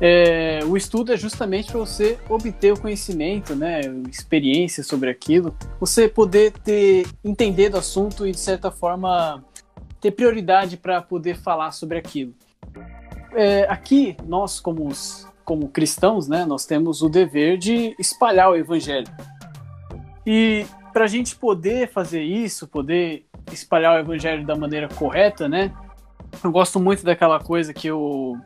é, 0.00 0.60
o 0.64 0.76
estudo 0.76 1.12
é 1.12 1.16
justamente 1.16 1.72
para 1.72 1.80
você 1.80 2.18
obter 2.28 2.72
o 2.72 2.80
conhecimento, 2.80 3.56
né, 3.56 3.80
experiência 4.08 4.84
sobre 4.84 5.10
aquilo, 5.10 5.54
você 5.80 6.08
poder 6.08 6.52
ter 6.52 7.06
entender 7.24 7.68
do 7.68 7.78
assunto 7.78 8.26
e 8.26 8.30
de 8.30 8.38
certa 8.38 8.70
forma 8.70 9.44
ter 10.00 10.12
prioridade 10.12 10.76
para 10.76 11.02
poder 11.02 11.36
falar 11.36 11.72
sobre 11.72 11.98
aquilo. 11.98 12.32
É, 13.34 13.64
aqui 13.68 14.16
nós 14.26 14.60
como 14.60 14.86
os, 14.86 15.26
como 15.44 15.68
cristãos, 15.68 16.28
né, 16.28 16.44
nós 16.44 16.64
temos 16.64 17.02
o 17.02 17.08
dever 17.08 17.58
de 17.58 17.96
espalhar 17.98 18.50
o 18.50 18.56
evangelho. 18.56 19.08
E 20.24 20.64
para 20.92 21.04
a 21.04 21.08
gente 21.08 21.34
poder 21.34 21.90
fazer 21.90 22.22
isso, 22.22 22.68
poder 22.68 23.26
espalhar 23.52 23.96
o 23.96 23.98
evangelho 23.98 24.46
da 24.46 24.54
maneira 24.54 24.88
correta, 24.88 25.48
né? 25.48 25.72
Eu 26.44 26.52
gosto 26.52 26.78
muito 26.78 27.02
daquela 27.04 27.40
coisa 27.40 27.72
que 27.72 27.86
eu 27.86 28.36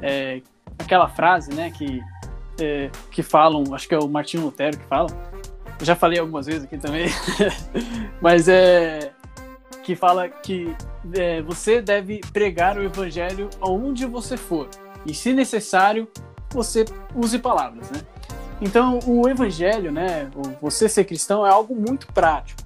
é, 0.00 0.40
aquela 0.78 1.08
frase, 1.08 1.52
né, 1.54 1.70
que, 1.70 2.02
é, 2.60 2.90
que 3.10 3.22
falam, 3.22 3.64
acho 3.74 3.88
que 3.88 3.94
é 3.94 3.98
o 3.98 4.08
Martinho 4.08 4.44
Lutero 4.44 4.76
que 4.78 4.84
fala, 4.86 5.08
eu 5.78 5.86
já 5.86 5.94
falei 5.94 6.18
algumas 6.18 6.46
vezes 6.46 6.64
aqui 6.64 6.78
também, 6.78 7.08
mas 8.20 8.48
é 8.48 9.12
que 9.82 9.96
fala 9.96 10.28
que 10.28 10.76
é, 11.14 11.40
você 11.40 11.80
deve 11.80 12.20
pregar 12.32 12.76
o 12.76 12.82
evangelho 12.82 13.48
aonde 13.58 14.04
você 14.04 14.36
for 14.36 14.68
e, 15.06 15.14
se 15.14 15.32
necessário, 15.32 16.06
você 16.50 16.84
use 17.14 17.38
palavras, 17.38 17.90
né? 17.90 18.00
Então, 18.60 18.98
o 19.06 19.28
evangelho, 19.28 19.90
né, 19.90 20.28
você 20.60 20.88
ser 20.88 21.04
cristão 21.04 21.46
é 21.46 21.50
algo 21.50 21.74
muito 21.74 22.06
prático. 22.08 22.60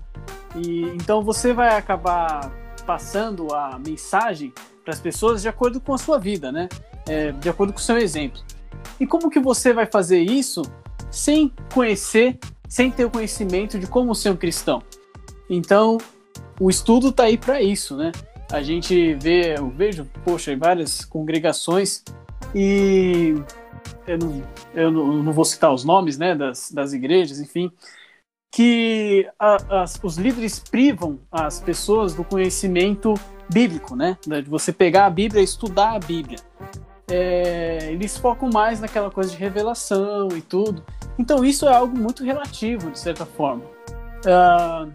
E 0.57 0.83
então 0.97 1.23
você 1.23 1.53
vai 1.53 1.77
acabar 1.77 2.51
passando 2.85 3.55
a 3.55 3.79
mensagem 3.79 4.53
para 4.85 4.93
as 4.93 5.01
pessoas 5.01 5.43
de 5.43 5.49
acordo 5.49 5.81
com 5.81 5.95
a 5.95 5.99
sua 5.99 6.19
vida, 6.19 6.51
né? 6.51 6.69
É, 7.09 7.33
de 7.33 7.49
acordo 7.49 7.73
com 7.73 7.79
o 7.79 7.83
seu 7.83 7.99
exemplo. 7.99 8.41
E 8.99 9.07
como 9.07 9.31
que 9.31 9.41
você 9.41 9.73
vai 9.73 9.87
fazer 9.87 10.21
isso 10.21 10.63
sem 11.11 11.53
conhecer, 11.73 12.39
sem 12.69 12.91
ter 12.91 13.05
o 13.05 13.11
conhecimento 13.11 13.79
de 13.79 13.87
como 13.87 14.15
ser 14.15 14.31
um 14.31 14.37
cristão? 14.37 14.83
Então, 15.49 15.99
o 16.61 16.71
estudo 16.71 17.09
está 17.09 17.25
aí 17.25 17.37
para 17.37 17.61
isso, 17.61 17.97
né? 17.97 18.13
A 18.51 18.63
gente 18.63 19.15
vê, 19.15 19.59
eu 19.59 19.71
vejo, 19.71 20.07
poxa, 20.25 20.53
em 20.53 20.59
várias 20.59 21.05
congregações 21.05 22.03
e 22.55 23.35
eu 24.07 24.19
não, 24.19 24.43
eu 24.75 24.91
não, 24.91 25.33
vou 25.33 25.45
citar 25.45 25.73
os 25.73 25.85
nomes, 25.85 26.19
né, 26.19 26.35
das, 26.35 26.71
das 26.71 26.93
igrejas, 26.93 27.41
enfim, 27.41 27.71
que 28.55 29.27
a, 29.39 29.83
as, 29.83 29.99
os 30.03 30.19
líderes 30.19 30.59
privam 30.59 31.19
as 31.31 31.61
pessoas 31.61 32.15
do 32.15 32.23
conhecimento 32.23 33.15
bíblico, 33.51 33.97
né? 33.97 34.19
De 34.23 34.49
você 34.49 34.73
pegar 34.73 35.07
a 35.07 35.11
Bíblia 35.11 35.41
e 35.41 35.45
estudar 35.45 35.93
a 35.95 35.99
Bíblia 35.99 36.39
é, 37.13 37.93
eles 37.93 38.17
focam 38.17 38.49
mais 38.51 38.81
naquela 38.81 39.11
coisa 39.11 39.31
de 39.31 39.37
revelação 39.37 40.29
e 40.35 40.41
tudo. 40.41 40.83
Então 41.19 41.45
isso 41.45 41.69
é 41.69 41.75
algo 41.75 41.97
muito 41.97 42.25
relativo, 42.25 42.91
de 42.91 42.99
certa 42.99 43.27
forma. 43.27 43.65
Uh, 44.25 44.91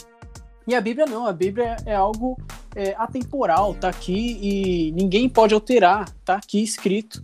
e 0.65 0.73
a 0.73 0.81
Bíblia 0.81 1.05
não, 1.05 1.27
a 1.27 1.33
Bíblia 1.33 1.77
é 1.85 1.93
algo 1.93 2.35
é, 2.75 2.95
atemporal, 2.97 3.75
tá 3.75 3.89
aqui 3.89 4.39
e 4.41 4.91
ninguém 4.93 5.29
pode 5.29 5.53
alterar, 5.53 6.09
tá 6.25 6.35
aqui 6.35 6.63
escrito. 6.63 7.21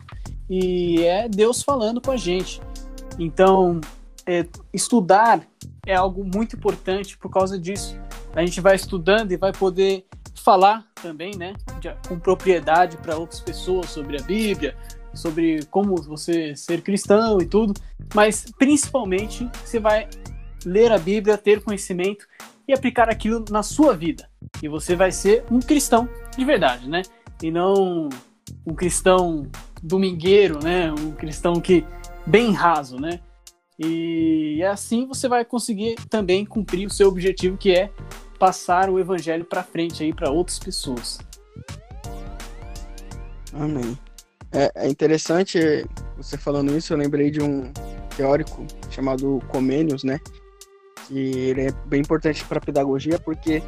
E 0.48 1.02
é 1.02 1.28
Deus 1.28 1.64
falando 1.64 2.00
com 2.00 2.12
a 2.12 2.18
gente. 2.18 2.62
Então, 3.18 3.82
é, 4.28 4.46
estudar 4.72 5.42
é 5.86 5.96
algo 5.96 6.24
muito 6.24 6.56
importante 6.56 7.18
por 7.18 7.32
causa 7.32 7.58
disso. 7.58 7.98
A 8.36 8.46
gente 8.46 8.62
vai 8.62 8.76
estudando 8.76 9.32
e 9.32 9.38
vai 9.38 9.52
poder 9.52 10.06
falar 10.36 10.86
também, 11.02 11.36
né, 11.38 11.54
de, 11.80 11.94
com 12.08 12.20
propriedade 12.20 12.98
para 12.98 13.18
outras 13.18 13.40
pessoas 13.40 13.90
sobre 13.90 14.20
a 14.20 14.24
Bíblia, 14.24 14.76
sobre 15.14 15.64
como 15.66 15.96
você 15.96 16.56
ser 16.56 16.82
cristão 16.82 17.40
e 17.42 17.46
tudo, 17.46 17.74
mas 18.14 18.46
principalmente 18.58 19.50
você 19.64 19.80
vai 19.80 20.08
ler 20.66 20.92
a 20.92 20.98
Bíblia, 20.98 21.38
ter 21.38 21.62
conhecimento 21.62 22.26
e 22.68 22.74
aplicar 22.74 23.10
aquilo 23.10 23.44
na 23.50 23.62
sua 23.62 23.96
vida. 23.96 24.30
E 24.62 24.68
você 24.68 24.96
vai 24.96 25.12
ser 25.12 25.44
um 25.52 25.60
cristão 25.60 26.08
de 26.38 26.46
verdade, 26.46 26.90
né? 26.90 27.02
E 27.42 27.52
não 27.52 28.10
um 28.66 28.74
cristão 28.74 29.50
domingueiro, 29.82 30.60
né? 30.64 30.92
Um 30.92 31.12
cristão 31.12 31.60
que 31.60 31.86
bem 32.26 32.52
raso, 32.54 33.00
né? 33.00 33.20
E 33.78 34.64
assim 34.64 35.06
você 35.08 35.28
vai 35.28 35.44
conseguir 35.44 35.96
também 36.10 36.46
cumprir 36.46 36.88
o 36.88 36.92
seu 36.92 37.10
objetivo 37.10 37.58
que 37.58 37.72
é 37.72 37.92
passar 38.44 38.90
o 38.90 39.00
evangelho 39.00 39.46
para 39.46 39.64
frente 39.64 40.04
aí 40.04 40.14
para 40.14 40.30
outras 40.30 40.60
pessoas. 40.60 41.18
Amém. 43.54 43.98
É, 44.52 44.70
é, 44.76 44.90
interessante 44.90 45.88
você 46.18 46.38
falando 46.38 46.76
isso, 46.76 46.92
eu 46.92 46.98
lembrei 46.98 47.32
de 47.32 47.42
um 47.42 47.72
teórico 48.18 48.68
chamado 48.90 49.42
Comênios, 49.48 50.04
né? 50.04 50.20
Que 51.08 51.20
ele 51.20 51.68
é 51.68 51.72
bem 51.86 52.02
importante 52.02 52.44
para 52.44 52.60
pedagogia, 52.60 53.18
porque 53.18 53.64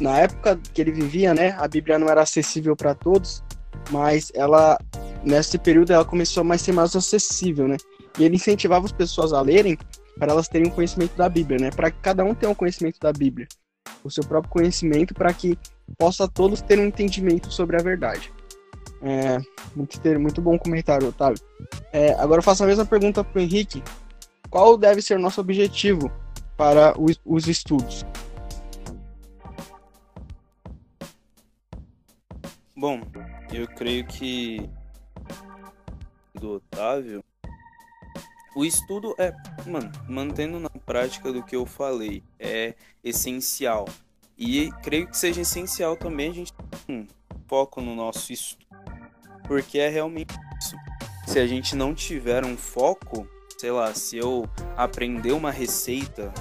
na 0.00 0.18
época 0.18 0.58
que 0.74 0.80
ele 0.80 0.90
vivia, 0.90 1.32
né, 1.32 1.52
a 1.56 1.68
Bíblia 1.68 1.96
não 1.96 2.08
era 2.08 2.22
acessível 2.22 2.74
para 2.74 2.96
todos, 2.96 3.44
mas 3.88 4.32
ela 4.34 4.76
nesse 5.22 5.58
período 5.58 5.92
ela 5.92 6.04
começou 6.04 6.44
a 6.50 6.58
ser 6.58 6.72
mais 6.72 6.96
acessível, 6.96 7.68
né? 7.68 7.76
E 8.18 8.24
ele 8.24 8.34
incentivava 8.34 8.84
as 8.84 8.92
pessoas 8.92 9.32
a 9.32 9.40
lerem 9.40 9.78
para 10.18 10.32
elas 10.32 10.48
terem 10.48 10.66
um 10.66 10.74
conhecimento 10.74 11.16
da 11.16 11.28
Bíblia, 11.28 11.60
né? 11.60 11.70
Para 11.70 11.92
que 11.92 12.00
cada 12.00 12.24
um 12.24 12.34
tenha 12.34 12.50
um 12.50 12.54
conhecimento 12.56 12.98
da 12.98 13.12
Bíblia 13.12 13.46
o 14.04 14.10
seu 14.10 14.24
próprio 14.24 14.50
conhecimento 14.50 15.14
para 15.14 15.32
que 15.32 15.58
possa 15.96 16.28
todos 16.28 16.60
ter 16.60 16.78
um 16.78 16.86
entendimento 16.86 17.50
sobre 17.52 17.76
a 17.76 17.82
verdade. 17.82 18.32
É, 19.02 19.38
muito, 19.74 20.00
muito 20.18 20.42
bom 20.42 20.58
comentário, 20.58 21.08
Otávio. 21.08 21.42
É, 21.92 22.12
agora 22.14 22.40
eu 22.40 22.44
faço 22.44 22.64
a 22.64 22.66
mesma 22.66 22.84
pergunta 22.84 23.22
para 23.22 23.38
o 23.38 23.42
Henrique. 23.42 23.82
Qual 24.50 24.76
deve 24.76 25.02
ser 25.02 25.16
o 25.16 25.20
nosso 25.20 25.40
objetivo 25.40 26.10
para 26.56 26.98
os, 27.00 27.20
os 27.24 27.46
estudos? 27.46 28.04
Bom, 32.76 33.00
eu 33.52 33.66
creio 33.66 34.06
que 34.06 34.68
do 36.34 36.52
Otávio 36.52 37.22
o 38.54 38.64
estudo 38.64 39.14
é, 39.18 39.34
mano, 39.66 39.90
mantendo 40.08 40.58
na 40.58 40.70
prática 40.70 41.32
do 41.32 41.42
que 41.42 41.56
eu 41.56 41.66
falei, 41.66 42.22
é 42.38 42.74
essencial. 43.02 43.86
E 44.36 44.70
creio 44.82 45.08
que 45.08 45.16
seja 45.16 45.40
essencial 45.40 45.96
também 45.96 46.30
a 46.30 46.34
gente 46.34 46.52
ter 46.52 46.92
um 46.92 47.06
foco 47.46 47.80
no 47.80 47.94
nosso 47.94 48.32
estudo. 48.32 48.66
Porque 49.46 49.78
é 49.78 49.88
realmente 49.88 50.34
isso. 50.60 50.76
Se 51.26 51.38
a 51.38 51.46
gente 51.46 51.74
não 51.74 51.94
tiver 51.94 52.44
um 52.44 52.56
foco, 52.56 53.28
sei 53.58 53.70
lá, 53.70 53.92
se 53.94 54.16
eu 54.16 54.48
aprender 54.76 55.32
uma 55.32 55.50
receita, 55.50 56.32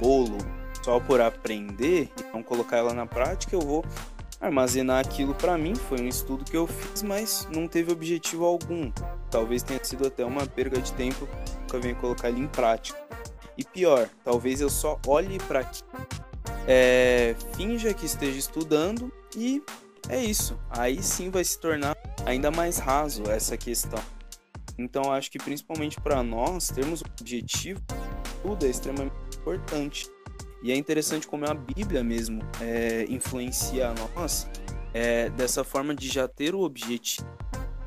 bolo, 0.00 0.38
só 0.82 1.00
por 1.00 1.20
aprender 1.20 2.10
e 2.18 2.32
não 2.32 2.42
colocar 2.42 2.76
ela 2.76 2.92
na 2.92 3.06
prática, 3.06 3.56
eu 3.56 3.60
vou 3.60 3.84
armazenar 4.40 5.00
aquilo 5.00 5.34
para 5.34 5.56
mim. 5.56 5.74
Foi 5.74 6.00
um 6.00 6.08
estudo 6.08 6.44
que 6.44 6.56
eu 6.56 6.66
fiz, 6.66 7.02
mas 7.02 7.48
não 7.50 7.66
teve 7.66 7.90
objetivo 7.90 8.44
algum. 8.44 8.92
Talvez 9.34 9.64
tenha 9.64 9.82
sido 9.82 10.06
até 10.06 10.24
uma 10.24 10.46
perda 10.46 10.80
de 10.80 10.92
tempo 10.92 11.28
que 11.68 11.74
eu 11.74 11.80
venha 11.80 11.96
colocar 11.96 12.28
ele 12.28 12.40
em 12.40 12.46
prática. 12.46 12.96
E 13.58 13.64
pior, 13.64 14.08
talvez 14.22 14.60
eu 14.60 14.70
só 14.70 14.96
olhe 15.08 15.38
para 15.40 15.58
aqui, 15.58 15.82
é, 16.68 17.34
finja 17.56 17.92
que 17.92 18.06
esteja 18.06 18.38
estudando 18.38 19.12
e 19.36 19.60
é 20.08 20.24
isso. 20.24 20.56
Aí 20.70 21.02
sim 21.02 21.30
vai 21.30 21.42
se 21.42 21.58
tornar 21.58 21.96
ainda 22.24 22.52
mais 22.52 22.78
raso 22.78 23.24
essa 23.28 23.56
questão. 23.56 23.98
Então 24.78 25.12
acho 25.12 25.32
que 25.32 25.38
principalmente 25.38 26.00
para 26.00 26.22
nós 26.22 26.68
termos 26.68 27.02
um 27.02 27.06
objetivo, 27.20 27.82
tudo 28.40 28.64
é 28.64 28.68
extremamente 28.68 29.16
importante. 29.36 30.08
E 30.62 30.70
é 30.70 30.76
interessante 30.76 31.26
como 31.26 31.44
a 31.44 31.54
Bíblia 31.54 32.04
mesmo 32.04 32.40
é, 32.60 33.04
influencia 33.08 33.92
nós 34.14 34.48
é, 34.94 35.28
dessa 35.30 35.64
forma 35.64 35.92
de 35.92 36.06
já 36.06 36.28
ter 36.28 36.54
o 36.54 36.60
objetivo, 36.60 37.26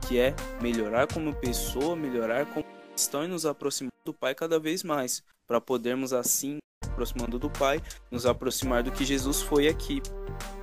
que 0.07 0.19
é 0.19 0.33
melhorar 0.61 1.07
como 1.07 1.35
pessoa, 1.35 1.95
melhorar 1.95 2.45
como 2.45 2.65
cristão 2.91 3.23
e 3.23 3.27
nos 3.27 3.45
aproximar 3.45 3.91
do 4.05 4.13
Pai 4.13 4.33
cada 4.33 4.59
vez 4.59 4.83
mais, 4.83 5.21
para 5.45 5.59
podermos 5.59 6.13
assim 6.13 6.59
aproximando 6.85 7.37
do 7.37 7.49
Pai, 7.49 7.81
nos 8.09 8.25
aproximar 8.25 8.81
do 8.81 8.91
que 8.91 9.05
Jesus 9.05 9.41
foi 9.41 9.67
aqui. 9.67 10.01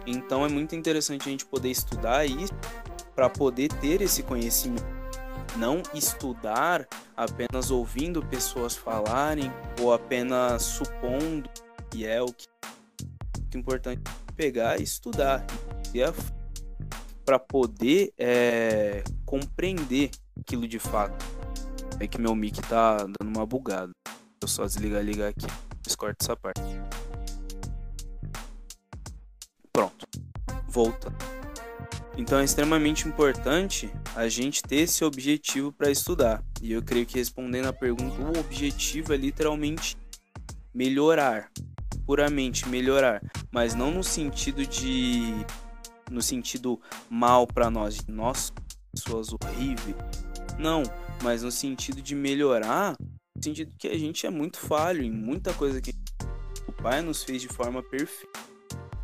Então 0.07 0.45
é 0.45 0.49
muito 0.49 0.75
interessante 0.75 1.29
a 1.29 1.31
gente 1.31 1.47
poder 1.47 1.71
estudar 1.71 2.25
isso 2.25 2.53
para 3.15 3.31
poder 3.31 3.69
ter 3.75 4.01
esse 4.01 4.23
conhecimento. 4.23 4.85
Não 5.57 5.81
estudar 5.95 6.89
apenas 7.17 7.71
ouvindo 7.71 8.25
pessoas 8.27 8.75
falarem 8.75 9.53
ou 9.81 9.93
apenas 9.93 10.63
supondo 10.63 11.49
que 11.91 12.05
é 12.05 12.21
o 12.21 12.27
que 12.27 12.49
é 13.55 13.59
importante 13.59 14.03
pegar 14.35 14.81
e 14.81 14.83
estudar 14.83 15.47
para 17.25 17.39
poder 17.39 18.13
é, 18.19 19.03
compreender 19.25 20.11
aquilo 20.39 20.69
de 20.69 20.79
fato. 20.79 21.25
É 21.99 22.07
que 22.07 22.21
meu 22.21 22.35
mic 22.35 22.61
tá 22.63 22.99
dando 22.99 23.37
uma 23.37 23.47
bugada. 23.47 23.93
Eu 24.41 24.49
só 24.49 24.65
desligar 24.65 25.03
ligar 25.03 25.29
aqui. 25.29 25.47
Descorta 25.83 26.25
essa 26.25 26.37
parte. 26.37 26.61
Pronto. 29.73 30.07
Volta. 30.69 31.13
Então 32.17 32.39
é 32.39 32.45
extremamente 32.45 33.09
importante 33.09 33.91
a 34.15 34.29
gente 34.29 34.63
ter 34.63 34.77
esse 34.77 35.05
objetivo 35.05 35.73
para 35.73 35.91
estudar. 35.91 36.45
E 36.63 36.73
eu 36.73 36.83
creio 36.83 37.07
que 37.07 37.19
respondendo 37.19 37.67
a 37.67 37.73
pergunta, 37.73 38.21
o 38.21 38.39
objetivo 38.39 39.13
é 39.13 39.17
literalmente 39.17 39.97
melhorar, 40.73 41.51
puramente 42.07 42.69
melhorar, 42.69 43.21
mas 43.51 43.75
não 43.75 43.91
no 43.91 44.03
sentido 44.03 44.67
de 44.67 45.45
no 46.11 46.23
sentido 46.23 46.81
mal 47.09 47.47
para 47.47 47.71
nós, 47.71 48.07
nós 48.07 48.53
pessoas 48.93 49.29
horríveis. 49.33 49.97
Não, 50.59 50.83
mas 51.23 51.43
no 51.43 51.51
sentido 51.51 52.01
de 52.01 52.15
melhorar, 52.15 52.97
no 53.37 53.43
sentido 53.43 53.73
que 53.79 53.89
a 53.89 53.99
gente 53.99 54.27
é 54.27 54.31
muito 54.31 54.59
falho 54.59 55.03
em 55.03 55.11
muita 55.11 55.53
coisa 55.53 55.81
que 55.81 55.93
o 56.67 56.73
Pai 56.73 57.03
nos 57.03 57.25
fez 57.25 57.43
de 57.43 57.49
forma 57.49 57.83
perfeita. 57.83 58.39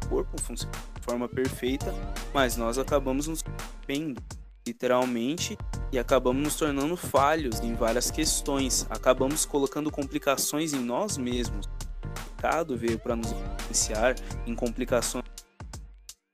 O 0.05 0.09
corpo 0.09 0.41
funciona 0.41 0.73
de 0.95 1.05
forma 1.05 1.29
perfeita, 1.29 1.95
mas 2.33 2.57
nós 2.57 2.79
acabamos 2.79 3.27
nos 3.27 3.43
perdendo 3.87 4.21
literalmente 4.67 5.57
e 5.93 5.99
acabamos 5.99 6.43
nos 6.43 6.57
tornando 6.57 6.97
falhos 6.97 7.61
em 7.61 7.75
várias 7.75 8.11
questões, 8.11 8.87
acabamos 8.91 9.45
colocando 9.45 9.91
complicações 9.91 10.73
em 10.73 10.81
nós 10.81 11.17
mesmos. 11.17 11.67
O 11.67 12.35
pecado 12.37 12.77
veio 12.77 12.99
para 12.99 13.17
nos 13.17 13.33
influenciar 13.33 14.15
em 14.47 14.55
complicações 14.55 15.20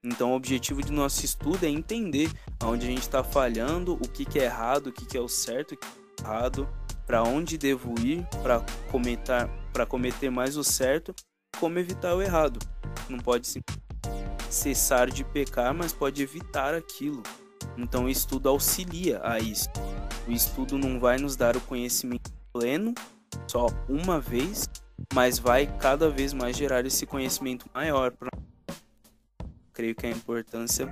então, 0.08 0.30
o 0.30 0.36
objetivo 0.36 0.80
do 0.82 0.92
nosso 0.92 1.24
estudo 1.24 1.66
é 1.66 1.68
entender 1.68 2.30
aonde 2.60 2.86
a 2.86 2.88
gente 2.88 3.00
está 3.00 3.24
falhando, 3.24 3.94
o 3.94 4.08
que, 4.08 4.24
que 4.24 4.38
é 4.38 4.44
errado, 4.44 4.86
o 4.86 4.92
que, 4.92 5.04
que 5.04 5.18
é 5.18 5.20
o 5.20 5.28
certo, 5.28 5.72
o 5.72 5.76
que 5.76 5.84
é 5.84 6.24
errado, 6.24 6.68
para 7.04 7.24
onde 7.24 7.58
devo 7.58 7.92
ir 7.98 8.24
para 8.40 8.64
cometer, 8.88 9.50
para 9.72 9.84
cometer 9.84 10.30
mais 10.30 10.56
o 10.56 10.62
certo, 10.62 11.12
como 11.58 11.80
evitar 11.80 12.14
o 12.14 12.22
errado. 12.22 12.60
Não 13.08 13.18
pode 13.18 13.48
cessar 14.48 15.10
de 15.10 15.24
pecar, 15.24 15.74
mas 15.74 15.92
pode 15.92 16.22
evitar 16.22 16.72
aquilo. 16.72 17.24
Então, 17.76 18.04
o 18.04 18.08
estudo 18.08 18.48
auxilia 18.48 19.20
a 19.24 19.40
isso. 19.40 19.68
O 20.28 20.30
estudo 20.30 20.78
não 20.78 21.00
vai 21.00 21.18
nos 21.18 21.34
dar 21.34 21.56
o 21.56 21.60
conhecimento 21.60 22.32
pleno 22.52 22.94
só 23.48 23.66
uma 23.88 24.20
vez, 24.20 24.68
mas 25.12 25.40
vai 25.40 25.66
cada 25.78 26.08
vez 26.08 26.32
mais 26.32 26.56
gerar 26.56 26.86
esse 26.86 27.04
conhecimento 27.06 27.66
maior 27.74 28.12
para 28.12 28.30
creio 29.76 29.94
que 29.94 30.06
a 30.06 30.10
importância, 30.10 30.88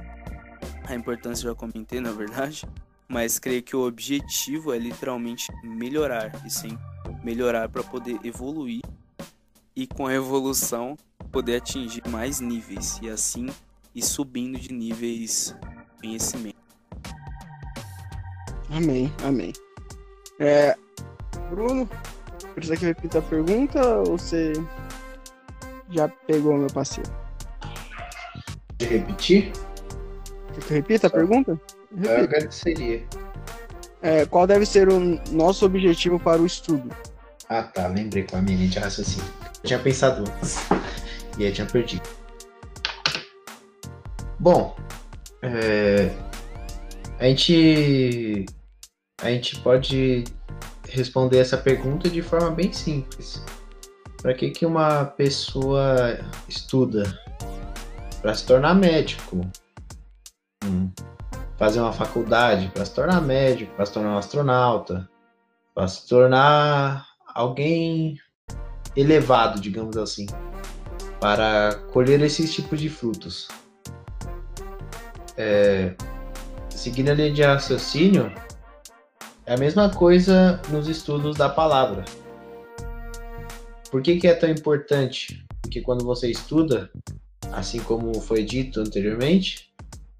a 0.86 0.94
importância 0.94 1.48
já 1.48 1.54
comentei 1.54 2.00
na 2.00 2.12
verdade, 2.12 2.68
mas 3.08 3.38
creio 3.38 3.62
que 3.62 3.74
o 3.74 3.86
objetivo 3.86 4.74
é 4.74 4.78
literalmente 4.78 5.50
melhorar 5.64 6.30
e 6.44 6.50
sim 6.50 6.78
melhorar 7.22 7.70
para 7.70 7.82
poder 7.82 8.18
evoluir 8.22 8.82
e 9.74 9.86
com 9.86 10.06
a 10.06 10.12
evolução 10.12 10.98
poder 11.32 11.56
atingir 11.56 12.06
mais 12.08 12.40
níveis 12.40 13.00
e 13.02 13.08
assim 13.08 13.46
ir 13.94 14.02
subindo 14.02 14.58
de 14.58 14.70
níveis 14.70 15.56
de 15.96 16.00
conhecimento. 16.02 16.58
Amém, 18.70 19.10
amém. 19.24 19.52
É, 20.38 20.76
Bruno, 21.48 21.88
precisa 22.54 22.76
que 22.76 22.84
repita 22.84 23.20
a 23.20 23.22
pergunta 23.22 23.80
ou 24.00 24.18
você 24.18 24.52
já 25.90 26.06
pegou 26.08 26.58
meu 26.58 26.66
parceiro? 26.66 27.23
De 28.86 28.98
repetir? 28.98 29.52
Eu 30.54 30.62
repita 30.68 31.06
a 31.06 31.10
pergunta? 31.10 31.60
Repita. 31.90 32.12
Eu 32.12 32.24
agradeceria. 32.24 33.02
É, 34.02 34.26
qual 34.26 34.46
deve 34.46 34.66
ser 34.66 34.88
o 34.88 35.00
nosso 35.32 35.64
objetivo 35.64 36.18
para 36.20 36.40
o 36.40 36.46
estudo? 36.46 36.90
Ah, 37.48 37.62
tá. 37.62 37.86
Lembrei 37.88 38.24
com 38.24 38.36
a 38.36 38.42
minha 38.42 38.56
linha 38.56 38.68
de 38.68 38.78
raciocínio. 38.78 39.28
Eu 39.62 39.68
tinha 39.68 39.78
pensado 39.78 40.24
antes. 40.30 40.58
E 41.36 41.44
aí 41.44 41.50
tinha 41.50 41.66
perdido. 41.66 42.08
Bom, 44.38 44.76
é... 45.42 46.10
a 47.18 47.24
gente 47.24 48.46
a 49.20 49.30
gente 49.30 49.58
pode 49.60 50.22
responder 50.88 51.38
essa 51.38 51.56
pergunta 51.56 52.08
de 52.08 52.22
forma 52.22 52.52
bem 52.52 52.72
simples. 52.72 53.42
Para 54.22 54.32
que 54.32 54.50
que 54.50 54.64
uma 54.64 55.04
pessoa 55.04 56.20
estuda? 56.48 57.23
Para 58.24 58.32
se 58.32 58.46
tornar 58.46 58.74
médico, 58.74 59.46
hum. 60.64 60.90
fazer 61.58 61.78
uma 61.80 61.92
faculdade 61.92 62.68
para 62.68 62.82
se 62.82 62.94
tornar 62.94 63.20
médico, 63.20 63.76
para 63.76 63.84
se 63.84 63.92
tornar 63.92 64.14
um 64.14 64.16
astronauta, 64.16 65.06
para 65.74 65.86
se 65.86 66.08
tornar 66.08 67.06
alguém 67.34 68.18
elevado, 68.96 69.60
digamos 69.60 69.98
assim, 69.98 70.24
para 71.20 71.74
colher 71.92 72.22
esses 72.22 72.50
tipos 72.54 72.80
de 72.80 72.88
frutos. 72.88 73.46
É, 75.36 75.94
seguindo 76.70 77.10
a 77.10 77.14
linha 77.14 77.30
de 77.30 77.42
raciocínio, 77.42 78.32
é 79.44 79.52
a 79.52 79.58
mesma 79.58 79.90
coisa 79.90 80.62
nos 80.70 80.88
estudos 80.88 81.36
da 81.36 81.50
palavra. 81.50 82.06
Por 83.90 84.00
que, 84.00 84.16
que 84.16 84.26
é 84.26 84.34
tão 84.34 84.48
importante? 84.48 85.44
Porque 85.60 85.82
quando 85.82 86.06
você 86.06 86.30
estuda, 86.30 86.90
assim 87.54 87.80
como 87.80 88.20
foi 88.20 88.42
dito 88.44 88.80
anteriormente, 88.80 89.72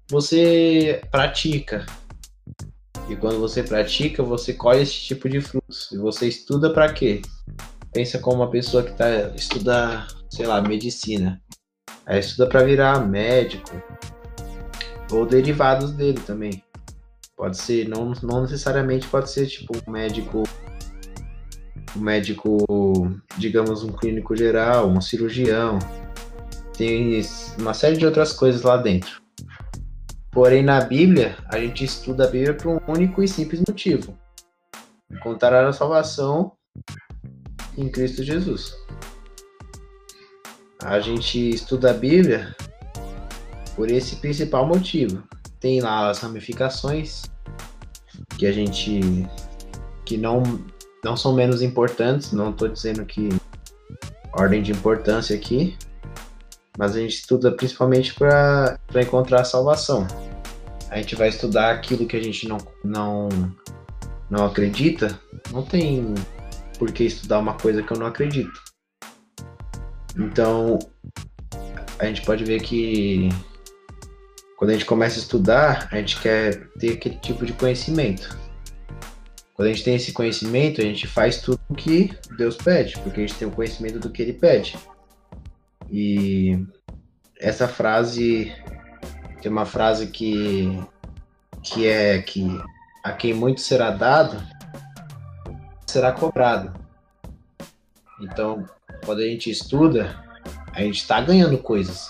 você 0.09 1.01
pratica. 1.11 1.85
E 3.09 3.15
quando 3.15 3.39
você 3.39 3.61
pratica, 3.61 4.23
você 4.23 4.53
colhe 4.53 4.81
esse 4.81 4.93
tipo 4.93 5.29
de 5.29 5.39
frutos. 5.41 5.91
E 5.91 5.97
você 5.97 6.27
estuda 6.27 6.73
para 6.73 6.91
quê? 6.91 7.21
Pensa 7.93 8.19
como 8.19 8.37
uma 8.37 8.49
pessoa 8.49 8.83
que 8.83 8.93
tá 8.93 9.31
estuda, 9.35 10.07
sei 10.29 10.45
lá, 10.45 10.61
medicina. 10.61 11.41
Aí 12.05 12.19
estuda 12.19 12.47
para 12.47 12.63
virar 12.63 13.05
médico 13.07 13.71
ou 15.11 15.25
derivados 15.25 15.91
dele 15.91 16.19
também. 16.25 16.63
Pode 17.37 17.57
ser, 17.57 17.87
não, 17.87 18.13
não 18.23 18.41
necessariamente 18.41 19.07
pode 19.07 19.29
ser 19.29 19.45
tipo 19.47 19.73
um 19.87 19.91
médico 19.91 20.43
um 21.95 22.01
médico, 22.01 22.57
digamos, 23.37 23.83
um 23.83 23.91
clínico 23.91 24.35
geral, 24.35 24.89
um 24.89 24.99
cirurgião, 24.99 25.79
tem 26.77 27.21
uma 27.57 27.73
série 27.73 27.97
de 27.97 28.05
outras 28.05 28.33
coisas 28.33 28.61
lá 28.61 28.77
dentro. 28.77 29.21
Porém, 30.31 30.63
na 30.63 30.81
Bíblia, 30.81 31.37
a 31.47 31.57
gente 31.57 31.85
estuda 31.85 32.25
a 32.25 32.27
Bíblia 32.27 32.53
por 32.53 32.67
um 32.67 32.79
único 32.91 33.23
e 33.23 33.27
simples 33.27 33.61
motivo: 33.67 34.17
encontrar 35.09 35.65
a 35.65 35.71
salvação 35.71 36.51
em 37.77 37.89
Cristo 37.89 38.23
Jesus. 38.23 38.75
A 40.83 40.99
gente 40.99 41.49
estuda 41.49 41.91
a 41.91 41.93
Bíblia 41.93 42.55
por 43.75 43.89
esse 43.89 44.17
principal 44.17 44.67
motivo. 44.67 45.23
Tem 45.59 45.81
lá 45.81 46.09
as 46.09 46.19
ramificações 46.19 47.23
que 48.37 48.45
a 48.45 48.51
gente 48.51 48.99
que 50.03 50.17
não 50.17 50.43
não 51.03 51.15
são 51.15 51.33
menos 51.33 51.61
importantes, 51.61 52.31
não 52.31 52.49
estou 52.49 52.67
dizendo 52.67 53.05
que 53.05 53.29
ordem 54.33 54.61
de 54.61 54.71
importância 54.71 55.35
aqui, 55.35 55.77
mas 56.77 56.95
a 56.95 56.99
gente 56.99 57.15
estuda 57.15 57.51
principalmente 57.51 58.13
para 58.13 58.77
encontrar 58.95 59.41
a 59.41 59.45
salvação. 59.45 60.07
A 60.89 60.97
gente 60.97 61.15
vai 61.15 61.29
estudar 61.29 61.71
aquilo 61.71 62.05
que 62.05 62.15
a 62.15 62.23
gente 62.23 62.47
não, 62.47 62.57
não, 62.83 63.29
não 64.29 64.45
acredita, 64.45 65.19
não 65.51 65.63
tem 65.63 66.13
por 66.77 66.91
que 66.91 67.03
estudar 67.03 67.39
uma 67.39 67.53
coisa 67.53 67.81
que 67.81 67.91
eu 67.91 67.97
não 67.97 68.05
acredito. 68.05 68.61
Então, 70.17 70.79
a 71.99 72.05
gente 72.05 72.21
pode 72.21 72.43
ver 72.43 72.61
que 72.61 73.29
quando 74.57 74.71
a 74.71 74.73
gente 74.73 74.85
começa 74.85 75.17
a 75.17 75.21
estudar, 75.21 75.89
a 75.91 75.97
gente 75.97 76.19
quer 76.21 76.67
ter 76.79 76.93
aquele 76.93 77.15
tipo 77.17 77.45
de 77.45 77.53
conhecimento. 77.53 78.37
Quando 79.53 79.69
a 79.69 79.71
gente 79.71 79.83
tem 79.83 79.95
esse 79.95 80.11
conhecimento, 80.11 80.81
a 80.81 80.83
gente 80.83 81.07
faz 81.07 81.41
tudo 81.41 81.59
o 81.69 81.75
que 81.75 82.13
Deus 82.37 82.57
pede, 82.57 82.97
porque 82.99 83.21
a 83.21 83.25
gente 83.25 83.37
tem 83.37 83.47
o 83.47 83.51
conhecimento 83.51 83.99
do 83.99 84.09
que 84.09 84.21
Ele 84.21 84.33
pede. 84.33 84.77
E 85.89 86.65
essa 87.39 87.67
frase 87.67 88.53
tem 89.41 89.51
uma 89.51 89.65
frase 89.65 90.07
que 90.07 90.79
que 91.61 91.87
é 91.87 92.21
que 92.21 92.45
a 93.03 93.11
quem 93.11 93.33
muito 93.33 93.61
será 93.61 93.91
dado 93.91 94.37
será 95.85 96.11
cobrado. 96.11 96.73
Então, 98.19 98.65
quando 99.05 99.19
a 99.19 99.25
gente 99.25 99.49
estuda, 99.49 100.21
a 100.73 100.81
gente 100.81 100.97
está 100.97 101.21
ganhando 101.21 101.57
coisas. 101.57 102.09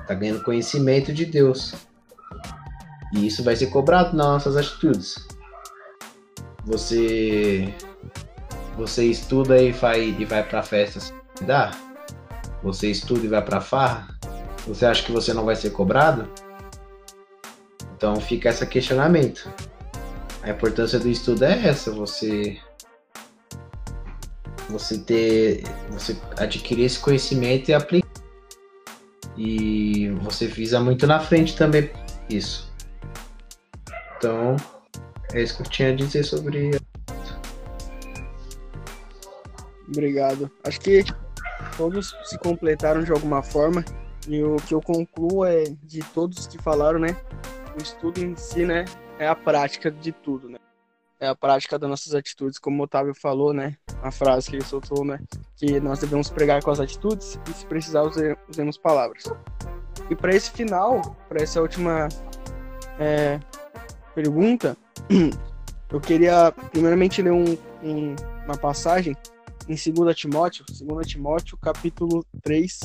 Está 0.00 0.14
ganhando 0.14 0.44
conhecimento 0.44 1.12
de 1.12 1.24
Deus. 1.24 1.74
E 3.12 3.26
isso 3.26 3.42
vai 3.42 3.56
ser 3.56 3.66
cobrado 3.66 4.16
nas 4.16 4.26
nossas 4.26 4.56
atitudes. 4.56 5.16
Você 6.64 7.72
você 8.76 9.04
estuda 9.04 9.60
e 9.60 9.70
vai 9.70 10.16
e 10.18 10.24
vai 10.24 10.42
para 10.42 10.62
festas, 10.62 11.12
dá? 11.42 11.70
Você 12.64 12.90
estuda 12.90 13.26
e 13.26 13.28
vai 13.28 13.44
para 13.44 13.60
farra? 13.60 14.08
Você 14.66 14.86
acha 14.86 15.04
que 15.04 15.12
você 15.12 15.34
não 15.34 15.44
vai 15.44 15.54
ser 15.54 15.70
cobrado? 15.70 16.26
Então 17.94 18.16
fica 18.16 18.48
esse 18.48 18.66
questionamento. 18.66 19.52
A 20.42 20.48
importância 20.48 20.98
do 20.98 21.08
estudo 21.08 21.44
é 21.44 21.68
essa, 21.68 21.90
você 21.90 22.58
você 24.70 24.98
ter 24.98 25.62
você 25.90 26.16
adquirir 26.38 26.86
esse 26.86 26.98
conhecimento 26.98 27.68
e 27.68 27.74
aplicar. 27.74 28.08
E 29.36 30.08
você 30.22 30.46
visa 30.46 30.80
muito 30.80 31.06
na 31.06 31.20
frente 31.20 31.54
também 31.56 31.90
isso. 32.30 32.72
Então, 34.16 34.56
é 35.34 35.42
isso 35.42 35.56
que 35.56 35.62
eu 35.62 35.70
tinha 35.70 35.90
a 35.90 35.94
dizer 35.94 36.24
sobre 36.24 36.70
Obrigado. 39.86 40.50
Acho 40.64 40.80
que 40.80 41.04
todos 41.76 42.16
se 42.24 42.38
completaram 42.38 43.02
de 43.02 43.12
alguma 43.12 43.42
forma. 43.42 43.84
E 44.28 44.42
o 44.42 44.56
que 44.56 44.74
eu 44.74 44.80
concluo 44.80 45.44
é 45.44 45.64
de 45.82 46.00
todos 46.12 46.46
que 46.46 46.58
falaram, 46.58 46.98
né? 46.98 47.16
O 47.78 47.82
estudo 47.82 48.20
em 48.20 48.34
si, 48.36 48.64
né? 48.64 48.84
É 49.18 49.28
a 49.28 49.34
prática 49.34 49.90
de 49.90 50.12
tudo, 50.12 50.48
né? 50.48 50.58
É 51.20 51.28
a 51.28 51.34
prática 51.34 51.78
das 51.78 51.88
nossas 51.88 52.14
atitudes, 52.14 52.58
como 52.58 52.80
o 52.80 52.84
Otávio 52.84 53.14
falou, 53.14 53.52
né? 53.52 53.76
A 54.02 54.10
frase 54.10 54.50
que 54.50 54.56
ele 54.56 54.64
soltou, 54.64 55.04
né? 55.04 55.20
Que 55.56 55.78
nós 55.78 55.98
devemos 55.98 56.30
pregar 56.30 56.62
com 56.62 56.70
as 56.70 56.80
atitudes 56.80 57.38
e, 57.48 57.52
se 57.52 57.66
precisar, 57.66 58.02
usemos 58.48 58.76
palavras. 58.78 59.24
E 60.10 60.16
para 60.16 60.34
esse 60.34 60.50
final, 60.50 61.16
para 61.28 61.42
essa 61.42 61.60
última 61.60 62.08
é, 62.98 63.38
pergunta, 64.14 64.76
eu 65.90 66.00
queria 66.00 66.52
primeiramente 66.72 67.22
ler 67.22 67.32
um, 67.32 67.56
um, 67.82 68.16
uma 68.44 68.56
passagem 68.56 69.16
em 69.68 69.74
2 69.74 70.16
Timóteo, 70.16 70.64
2 70.68 71.06
Timóteo, 71.06 71.56
capítulo 71.56 72.24
3, 72.42 72.80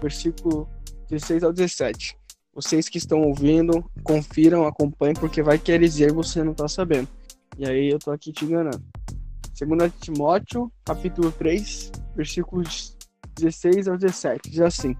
versículo 0.00 0.68
16 1.08 1.44
ao 1.44 1.52
17. 1.52 2.16
Vocês 2.52 2.88
que 2.88 2.98
estão 2.98 3.22
ouvindo, 3.22 3.84
confiram, 4.02 4.66
acompanhem, 4.66 5.14
porque 5.14 5.42
vai 5.42 5.58
querer 5.58 5.86
dizer 5.86 6.12
você 6.12 6.42
não 6.42 6.52
está 6.52 6.66
sabendo. 6.66 7.08
E 7.58 7.66
aí 7.66 7.90
eu 7.90 7.98
tô 7.98 8.10
aqui 8.10 8.32
te 8.32 8.44
enganando. 8.44 8.82
2 9.58 9.92
Timóteo, 10.00 10.70
capítulo 10.84 11.30
3, 11.32 11.92
versículos 12.14 12.96
16 13.36 13.88
ao 13.88 13.96
17. 13.96 14.50
Diz 14.50 14.60
assim: 14.60 14.96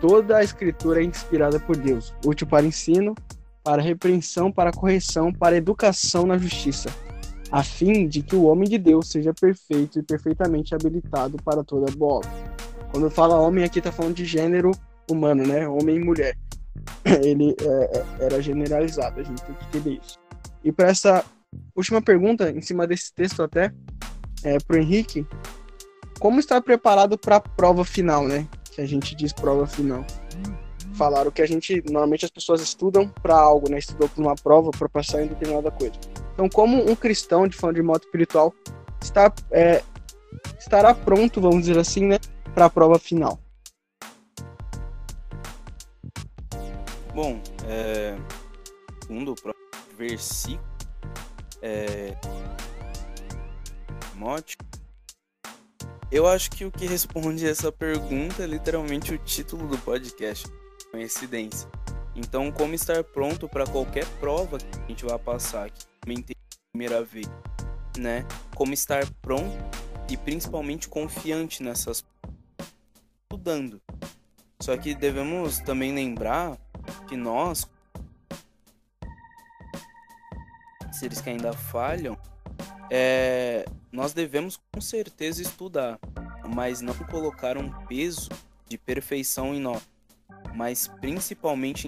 Toda 0.00 0.38
a 0.38 0.44
escritura 0.44 1.00
é 1.00 1.04
inspirada 1.04 1.60
por 1.60 1.76
Deus, 1.76 2.14
útil 2.24 2.46
para 2.46 2.64
ensino, 2.64 3.14
para 3.62 3.82
repreensão, 3.82 4.50
para 4.50 4.72
correção, 4.72 5.32
para 5.32 5.56
educação 5.56 6.26
na 6.26 6.38
justiça 6.38 6.90
a 7.50 7.62
fim 7.62 8.06
de 8.06 8.22
que 8.22 8.36
o 8.36 8.44
homem 8.44 8.68
de 8.68 8.78
Deus 8.78 9.08
seja 9.08 9.32
perfeito 9.32 9.98
e 9.98 10.02
perfeitamente 10.02 10.74
habilitado 10.74 11.36
para 11.42 11.64
toda 11.64 11.90
boa 11.92 12.16
obra. 12.16 12.30
Quando 12.90 13.10
fala 13.10 13.38
homem, 13.38 13.64
aqui 13.64 13.78
está 13.78 13.92
falando 13.92 14.14
de 14.14 14.24
gênero 14.24 14.70
humano, 15.10 15.46
né? 15.46 15.66
Homem 15.68 15.96
e 15.96 16.04
mulher. 16.04 16.36
Ele 17.22 17.54
é, 17.60 17.98
é, 17.98 18.24
era 18.26 18.42
generalizado, 18.42 19.20
a 19.20 19.22
gente 19.22 19.42
tem 19.42 19.54
que 19.54 19.64
entender 19.66 20.00
isso. 20.02 20.18
E 20.62 20.72
para 20.72 20.88
essa 20.88 21.24
última 21.74 22.02
pergunta, 22.02 22.50
em 22.50 22.60
cima 22.60 22.86
desse 22.86 23.12
texto 23.12 23.42
até, 23.42 23.72
é, 24.42 24.58
para 24.58 24.76
o 24.76 24.78
Henrique, 24.78 25.26
como 26.18 26.40
estar 26.40 26.60
preparado 26.60 27.16
para 27.16 27.36
a 27.36 27.40
prova 27.40 27.84
final, 27.84 28.26
né? 28.26 28.46
Que 28.72 28.80
a 28.80 28.86
gente 28.86 29.14
diz 29.14 29.32
prova 29.32 29.66
final. 29.66 30.04
Falaram 30.94 31.30
que 31.30 31.40
a 31.40 31.46
gente, 31.46 31.82
normalmente 31.86 32.24
as 32.24 32.30
pessoas 32.30 32.60
estudam 32.60 33.08
para 33.08 33.36
algo, 33.36 33.70
né? 33.70 33.78
Estudou 33.78 34.08
para 34.08 34.22
uma 34.22 34.34
prova 34.34 34.70
para 34.70 34.88
passar 34.88 35.22
em 35.22 35.28
determinada 35.28 35.70
coisa. 35.70 35.94
Então, 36.38 36.48
como 36.48 36.88
um 36.88 36.94
cristão 36.94 37.48
de 37.48 37.56
fã 37.56 37.74
de 37.74 37.82
moto 37.82 38.04
espiritual 38.04 38.54
está, 39.02 39.34
é, 39.50 39.82
estará 40.56 40.94
pronto, 40.94 41.40
vamos 41.40 41.66
dizer 41.66 41.76
assim, 41.76 42.06
né, 42.06 42.20
para 42.54 42.66
a 42.66 42.70
prova 42.70 42.96
final? 42.96 43.40
Bom, 47.12 47.42
é, 47.66 48.16
segundo 49.02 49.32
o 49.32 49.96
versículo, 49.96 50.62
é, 51.60 52.16
Timóteo, 54.12 54.58
eu 56.12 56.24
acho 56.24 56.52
que 56.52 56.64
o 56.64 56.70
que 56.70 56.86
responde 56.86 57.44
essa 57.50 57.72
pergunta 57.72 58.44
é 58.44 58.46
literalmente 58.46 59.12
o 59.12 59.18
título 59.18 59.66
do 59.66 59.78
podcast, 59.78 60.46
coincidência. 60.92 61.68
Então, 62.14 62.52
como 62.52 62.74
estar 62.74 63.02
pronto 63.02 63.48
para 63.48 63.66
qualquer 63.66 64.06
prova 64.20 64.58
que 64.58 64.78
a 64.78 64.86
gente 64.86 65.04
vai 65.04 65.18
passar 65.18 65.66
aqui? 65.66 65.87
Comentei 66.08 66.36
primeira 66.72 67.04
vez, 67.04 67.28
né? 67.98 68.24
Como 68.54 68.72
estar 68.72 69.04
pronto 69.20 69.54
e 70.08 70.16
principalmente 70.16 70.88
confiante 70.88 71.62
nessas 71.62 72.02
estudando. 73.24 73.78
Só 74.58 74.74
que 74.78 74.94
devemos 74.94 75.60
também 75.60 75.94
lembrar 75.94 76.56
que 77.06 77.14
nós 77.14 77.68
seres 80.92 81.20
que 81.20 81.28
ainda 81.28 81.52
falham, 81.52 82.18
é, 82.90 83.66
nós 83.92 84.14
devemos 84.14 84.58
com 84.72 84.80
certeza 84.80 85.42
estudar, 85.42 85.98
mas 86.48 86.80
não 86.80 86.94
colocar 86.94 87.58
um 87.58 87.70
peso 87.86 88.30
de 88.66 88.78
perfeição 88.78 89.54
em 89.54 89.60
nós, 89.60 89.86
mas 90.56 90.88
principalmente 90.88 91.86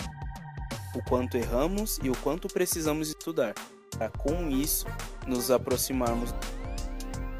o 0.94 1.02
quanto 1.08 1.38
erramos 1.38 1.98
e 2.02 2.10
o 2.10 2.16
quanto 2.18 2.48
precisamos 2.48 3.08
estudar 3.08 3.54
para 4.00 4.08
com 4.08 4.48
isso 4.48 4.86
nos 5.26 5.50
aproximarmos 5.50 6.34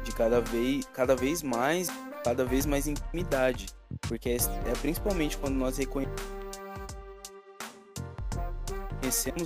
de 0.03 0.11
cada 0.11 0.39
vez, 0.39 0.85
cada 0.93 1.15
vez 1.15 1.41
mais, 1.41 1.89
cada 2.23 2.45
vez 2.45 2.67
mais 2.67 2.85
intimidade, 2.85 3.65
porque 4.01 4.29
é, 4.29 4.35
é 4.35 4.73
principalmente 4.79 5.39
quando 5.39 5.55
nós 5.55 5.79
reconhecemos 5.79 6.29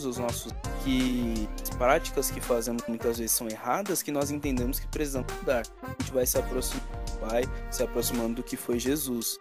os 0.03 0.17
nossos 0.17 0.51
que 0.83 1.47
as 1.63 1.69
práticas 1.69 2.29
que 2.29 2.41
fazemos 2.41 2.83
muitas 2.85 3.17
vezes 3.17 3.31
são 3.31 3.47
erradas, 3.47 4.03
que 4.03 4.11
nós 4.11 4.29
entendemos 4.29 4.77
que 4.77 4.87
precisamos 4.87 5.33
mudar. 5.35 5.63
A 5.83 5.91
gente 5.91 6.11
vai 6.11 6.25
se 6.25 6.37
aproximando 6.37 6.85
do 7.05 7.13
Pai, 7.29 7.43
se 7.71 7.81
aproximando 7.81 8.35
do 8.35 8.43
que 8.43 8.57
foi 8.57 8.77
Jesus. 8.77 9.39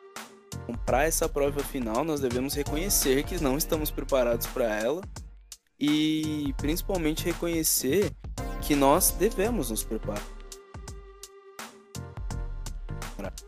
Então, 0.63 0.77
para 0.87 1.03
essa 1.03 1.29
prova 1.29 1.59
final, 1.59 2.05
nós 2.05 2.21
devemos 2.21 2.55
reconhecer 2.55 3.25
que 3.25 3.43
não 3.43 3.59
estamos 3.59 3.91
preparados 3.91 4.47
para 4.47 4.67
ela 4.67 5.03
e 5.87 6.55
principalmente 6.55 7.25
reconhecer 7.25 8.11
que 8.63 8.75
nós 8.75 9.11
devemos 9.11 9.71
nos 9.71 9.85
preparar. 9.85 10.23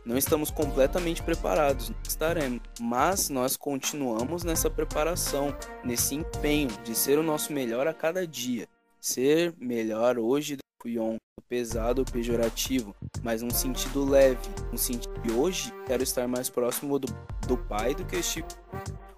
Não 0.05 0.17
estamos 0.17 0.49
completamente 0.49 1.21
preparados, 1.21 1.89
não 1.89 1.97
estaremos, 2.07 2.61
mas 2.79 3.29
nós 3.29 3.57
continuamos 3.57 4.43
nessa 4.43 4.69
preparação, 4.69 5.53
nesse 5.83 6.15
empenho 6.15 6.69
de 6.83 6.95
ser 6.95 7.19
o 7.19 7.23
nosso 7.23 7.51
melhor 7.51 7.87
a 7.87 7.93
cada 7.93 8.25
dia. 8.25 8.67
Ser 9.01 9.53
melhor 9.59 10.17
hoje 10.17 10.55
do 10.55 10.63
que 10.81 10.97
ontem, 10.97 11.19
pesado 11.49 12.01
ou 12.01 12.05
pejorativo, 12.05 12.95
mas 13.21 13.41
num 13.41 13.49
sentido 13.49 14.05
leve, 14.05 14.49
no 14.71 14.77
sentido 14.77 15.19
de 15.21 15.31
hoje 15.31 15.73
quero 15.85 16.03
estar 16.03 16.27
mais 16.27 16.49
próximo 16.49 16.97
do, 16.97 17.07
do 17.47 17.57
Pai 17.57 17.93
do 17.93 18.05
que 18.05 18.15
estive. 18.15 18.47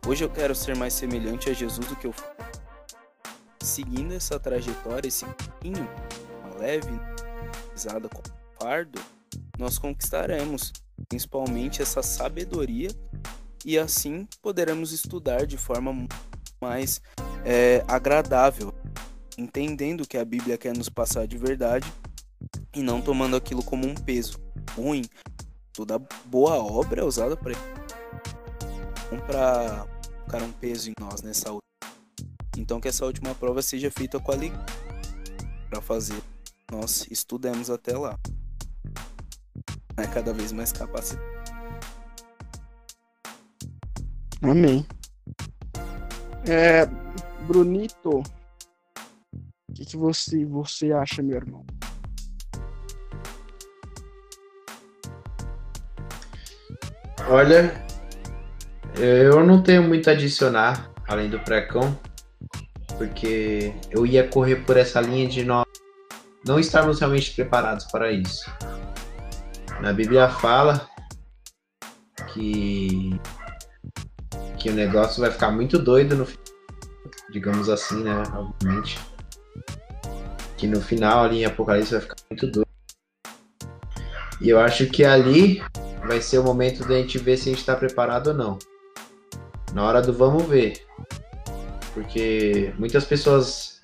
Hoje 0.08 0.24
eu 0.24 0.30
quero 0.30 0.56
ser 0.56 0.76
mais 0.76 0.94
semelhante 0.94 1.50
a 1.50 1.54
Jesus 1.54 1.86
do 1.86 1.96
que 1.96 2.08
eu 2.08 2.14
fui 2.14 2.39
seguindo 3.70 4.14
essa 4.14 4.40
trajetória, 4.40 5.08
esse 5.08 5.26
caminho 5.26 5.88
leve, 6.60 6.92
pisada 7.74 8.10
com 8.10 8.22
fardo, 8.60 9.00
nós 9.58 9.78
conquistaremos 9.78 10.74
principalmente 11.08 11.82
essa 11.82 12.04
sabedoria 12.04 12.90
e 13.66 13.78
assim 13.78 14.28
poderemos 14.42 14.92
estudar 14.92 15.46
de 15.46 15.58
forma 15.58 16.08
mais 16.62 17.02
é, 17.46 17.84
agradável, 17.88 18.74
entendendo 19.38 20.08
que 20.08 20.18
a 20.18 20.26
Bíblia 20.26 20.58
quer 20.58 20.76
nos 20.76 20.90
passar 20.90 21.28
de 21.28 21.38
verdade 21.38 21.92
e 22.76 22.82
não 22.82 23.02
tomando 23.02 23.36
aquilo 23.36 23.64
como 23.64 23.88
um 23.88 23.96
peso 23.96 24.38
ruim. 24.76 25.06
Toda 25.72 26.00
boa 26.26 26.56
obra 26.56 27.02
é 27.02 27.04
usada 27.04 27.38
para 27.38 27.54
para 29.26 29.88
colocar 30.20 30.44
um 30.44 30.52
peso 30.52 30.92
em 30.92 30.94
nós 31.00 31.22
nessa 31.22 31.52
então 32.60 32.82
que 32.82 32.90
essa 32.90 33.06
última 33.06 33.34
prova 33.34 33.62
seja 33.62 33.90
feita 33.90 34.20
com 34.20 34.32
alegria 34.32 34.60
para 35.70 35.82
fazer. 35.82 36.22
Nós 36.70 37.08
estudemos 37.10 37.70
até 37.70 37.98
lá. 37.98 38.20
É 39.96 40.06
cada 40.06 40.34
vez 40.34 40.52
mais 40.52 40.72
capacitado. 40.72 41.24
Amém. 44.42 44.86
É, 46.48 46.86
Brunito, 47.48 48.20
o 48.20 49.74
que, 49.74 49.86
que 49.86 49.98
você, 49.98 50.46
você 50.46 50.92
acha, 50.92 51.22
meu 51.22 51.38
irmão? 51.38 51.66
Olha, 57.30 57.86
eu 58.98 59.46
não 59.46 59.62
tenho 59.62 59.84
muito 59.84 60.10
a 60.10 60.14
adicionar 60.14 60.90
além 61.08 61.30
do 61.30 61.40
precão, 61.40 61.98
porque 63.00 63.74
eu 63.90 64.06
ia 64.06 64.28
correr 64.28 64.58
por 64.58 64.76
essa 64.76 65.00
linha 65.00 65.26
de 65.26 65.46
nós 65.46 65.66
não 66.46 66.60
estarmos 66.60 67.00
realmente 67.00 67.34
preparados 67.34 67.86
para 67.86 68.12
isso. 68.12 68.52
Na 69.80 69.94
Bíblia 69.94 70.30
fala 70.30 70.86
que 72.34 73.18
que 74.60 74.70
o 74.70 74.74
negócio 74.74 75.22
vai 75.22 75.32
ficar 75.32 75.52
muito 75.52 75.80
doido 75.80 76.18
no 76.18 76.28
digamos 77.32 77.70
assim, 77.70 78.04
né, 78.04 78.22
obviamente. 78.36 79.00
Que 80.58 80.68
no 80.68 80.82
final 80.82 81.24
ali 81.24 81.44
em 81.44 81.46
Apocalipse 81.46 81.94
vai 81.94 82.02
ficar 82.02 82.18
muito 82.30 82.48
doido. 82.48 82.68
E 84.42 84.50
eu 84.50 84.60
acho 84.60 84.88
que 84.88 85.06
ali 85.06 85.64
vai 86.06 86.22
ser 86.22 86.40
o 86.40 86.44
momento 86.44 86.86
da 86.86 86.96
gente 86.96 87.18
ver 87.18 87.38
se 87.38 87.44
a 87.44 87.52
gente 87.54 87.60
está 87.60 87.78
preparado 87.78 88.28
ou 88.28 88.34
não. 88.34 88.60
Na 89.74 89.86
hora 89.86 90.02
do 90.02 90.12
vamos 90.12 90.46
ver. 90.46 90.89
Porque 91.94 92.74
muitas 92.78 93.06
pessoas 93.06 93.80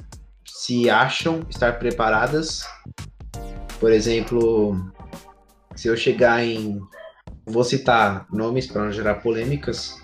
se 0.46 0.90
acham 0.90 1.42
estar 1.50 1.80
preparadas. 1.80 2.66
Por 3.80 3.92
exemplo, 3.92 4.76
se 5.76 5.88
eu 5.88 5.98
chegar 5.98 6.44
em. 6.44 6.82
Vou 7.46 7.64
citar 7.64 8.26
nomes 8.32 8.66
para 8.66 8.84
não 8.84 8.92
gerar 8.92 9.16
polêmicas, 9.16 9.96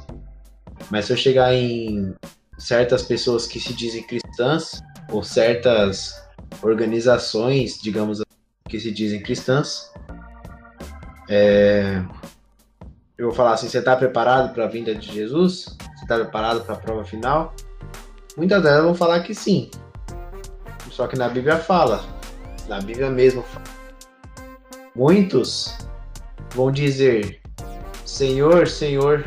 mas 0.92 1.06
se 1.06 1.14
eu 1.14 1.18
chegar 1.18 1.54
em 1.54 2.14
certas 2.58 3.02
pessoas 3.02 3.48
que 3.48 3.60
se 3.60 3.74
dizem 3.74 4.04
cristãs, 4.04 4.80
ou 5.10 5.24
certas 5.24 6.14
organizações, 6.62 7.80
digamos 7.82 8.22
que 8.70 8.80
se 8.80 8.92
dizem 8.92 9.24
cristãs, 9.24 9.92
é, 11.28 12.04
eu 13.18 13.28
vou 13.28 13.36
falar 13.36 13.54
assim: 13.54 13.70
você 13.70 13.80
está 13.80 13.96
preparado 13.96 14.54
para 14.54 14.66
a 14.66 14.68
vinda 14.68 14.94
de 14.94 15.12
Jesus? 15.12 15.66
Você 15.96 16.04
está 16.04 16.16
preparado 16.16 16.64
para 16.64 16.76
a 16.76 16.78
prova 16.78 17.04
final? 17.04 17.56
Muitas 18.38 18.64
delas 18.64 18.84
vão 18.84 18.96
falar 18.96 19.22
que 19.22 19.36
sim. 19.36 19.70
Só 20.90 21.08
que 21.08 21.18
na 21.18 21.30
Bíblia 21.30 21.58
fala, 21.58 22.04
na 22.68 22.80
Bíblia 22.80 23.10
mesmo 23.10 23.44
fala. 23.44 23.66
Muitos 24.96 25.78
vão 26.54 26.72
dizer: 26.72 27.42
Senhor, 28.06 28.68
Senhor, 28.68 29.26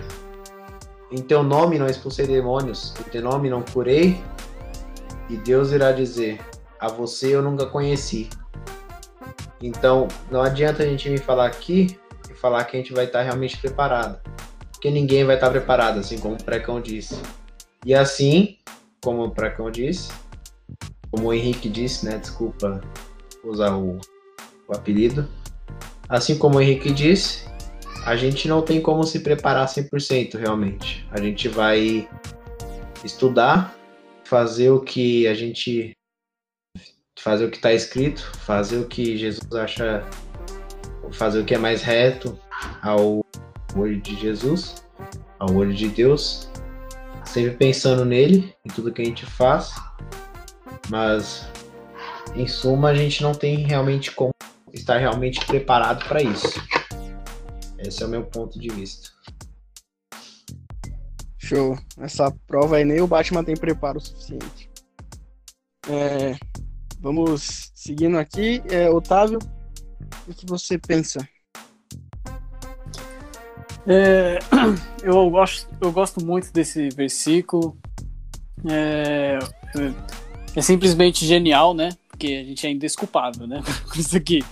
em 1.11 1.23
teu 1.23 1.43
nome 1.43 1.79
não 1.79 1.87
expulsei 1.87 2.27
demônios, 2.27 2.95
em 3.01 3.11
teu 3.11 3.23
nome 3.23 3.49
não 3.49 3.63
curei. 3.63 4.21
E 5.29 5.37
Deus 5.37 5.73
irá 5.73 5.93
dizer: 5.93 6.41
A 6.79 6.89
você 6.89 7.35
eu 7.35 7.43
nunca 7.43 7.67
conheci. 7.67 8.29
Então, 9.63 10.09
não 10.31 10.43
adianta 10.43 10.83
a 10.83 10.87
gente 10.87 11.09
vir 11.09 11.21
falar 11.21 11.47
aqui 11.47 11.99
e 12.31 12.35
falar 12.35 12.65
que 12.65 12.77
a 12.77 12.81
gente 12.81 12.93
vai 12.93 13.07
estar 13.07 13.23
realmente 13.23 13.57
preparado. 13.57 14.21
Porque 14.73 14.91
ninguém 14.91 15.25
vai 15.25 15.37
estar 15.37 15.49
preparado, 15.49 16.01
assim 16.01 16.19
como 16.19 16.35
o 16.35 16.43
Precão 16.43 16.81
disse. 16.81 17.19
E 17.87 17.95
assim, 17.95 18.59
como 19.05 19.23
o 19.23 19.31
Precão 19.31 19.71
disse, 19.71 20.11
como 21.11 21.29
o 21.29 21.35
Henrique 21.35 21.69
disse, 21.69 22.07
né? 22.07 22.17
Desculpa 22.17 22.81
usar 23.45 23.77
o, 23.77 24.01
o 24.67 24.75
apelido. 24.75 25.29
Assim 26.09 26.39
como 26.39 26.57
o 26.57 26.61
Henrique 26.61 26.91
disse, 26.91 27.45
a 28.07 28.17
gente 28.17 28.49
não 28.49 28.63
tem 28.63 28.81
como 28.81 29.05
se 29.05 29.21
preparar 29.21 29.69
100% 29.69 30.39
realmente. 30.39 31.07
A 31.11 31.21
gente 31.21 31.49
vai 31.49 32.09
estudar, 33.05 33.77
fazer 34.25 34.71
o 34.71 34.81
que 34.81 35.27
a 35.29 35.35
gente 35.35 35.93
fazer 37.21 37.47
o 37.47 37.51
que 37.51 37.57
está 37.57 37.73
escrito, 37.73 38.21
fazer 38.39 38.79
o 38.79 38.87
que 38.87 39.17
Jesus 39.17 39.53
acha, 39.53 40.07
fazer 41.13 41.41
o 41.41 41.45
que 41.45 41.55
é 41.55 41.59
mais 41.59 41.83
reto 41.83 42.39
ao 42.83 43.25
olho 43.77 44.01
de 44.01 44.15
Jesus, 44.17 44.85
ao 45.39 45.55
olho 45.55 45.73
de 45.73 45.89
Deus, 45.89 46.51
sempre 47.35 47.57
pensando 47.57 48.05
nele, 48.05 48.55
em 48.65 48.69
tudo 48.71 48.93
que 48.93 49.03
a 49.03 49.05
gente 49.05 49.27
faz, 49.27 49.75
mas 50.89 51.49
em 52.37 52.47
suma 52.47 52.91
a 52.91 52.95
gente 52.95 53.23
não 53.23 53.33
tem 53.33 53.57
realmente 53.67 54.13
como 54.13 54.33
estar 54.73 54.99
realmente 54.99 55.45
preparado 55.45 56.07
para 56.07 56.23
isso. 56.23 56.63
Esse 57.79 58.03
é 58.03 58.07
o 58.07 58.09
meu 58.09 58.25
ponto 58.25 58.59
de 58.59 58.69
vista. 58.69 59.11
Show. 61.37 61.77
Essa 61.99 62.33
prova 62.47 62.77
aí 62.77 62.85
nem 62.85 63.01
o 63.01 63.07
Batman 63.07 63.45
tem 63.45 63.57
preparo 63.57 64.01
suficiente. 64.01 64.71
É, 65.89 66.37
Vamos 67.05 67.71
seguindo 67.75 68.17
aqui. 68.17 68.63
É, 68.71 68.89
Otávio, 68.89 69.39
o 70.27 70.33
que 70.33 70.47
você 70.47 70.79
pensa? 70.79 71.19
É, 73.87 74.39
eu, 75.03 75.31
gosto, 75.31 75.69
eu 75.81 75.93
gosto 75.93 76.25
muito 76.25 76.53
desse 76.53 76.89
versículo. 76.91 77.77
É, 78.67 79.39
é 80.55 80.63
simplesmente 80.63 81.27
genial, 81.27 81.75
né? 81.75 81.91
Porque 82.09 82.29
a 82.29 82.45
gente 82.45 82.67
é 82.67 82.71
indesculpável, 82.71 83.47
né? 83.47 83.63
Isso 83.97 84.17
aqui. 84.17 84.45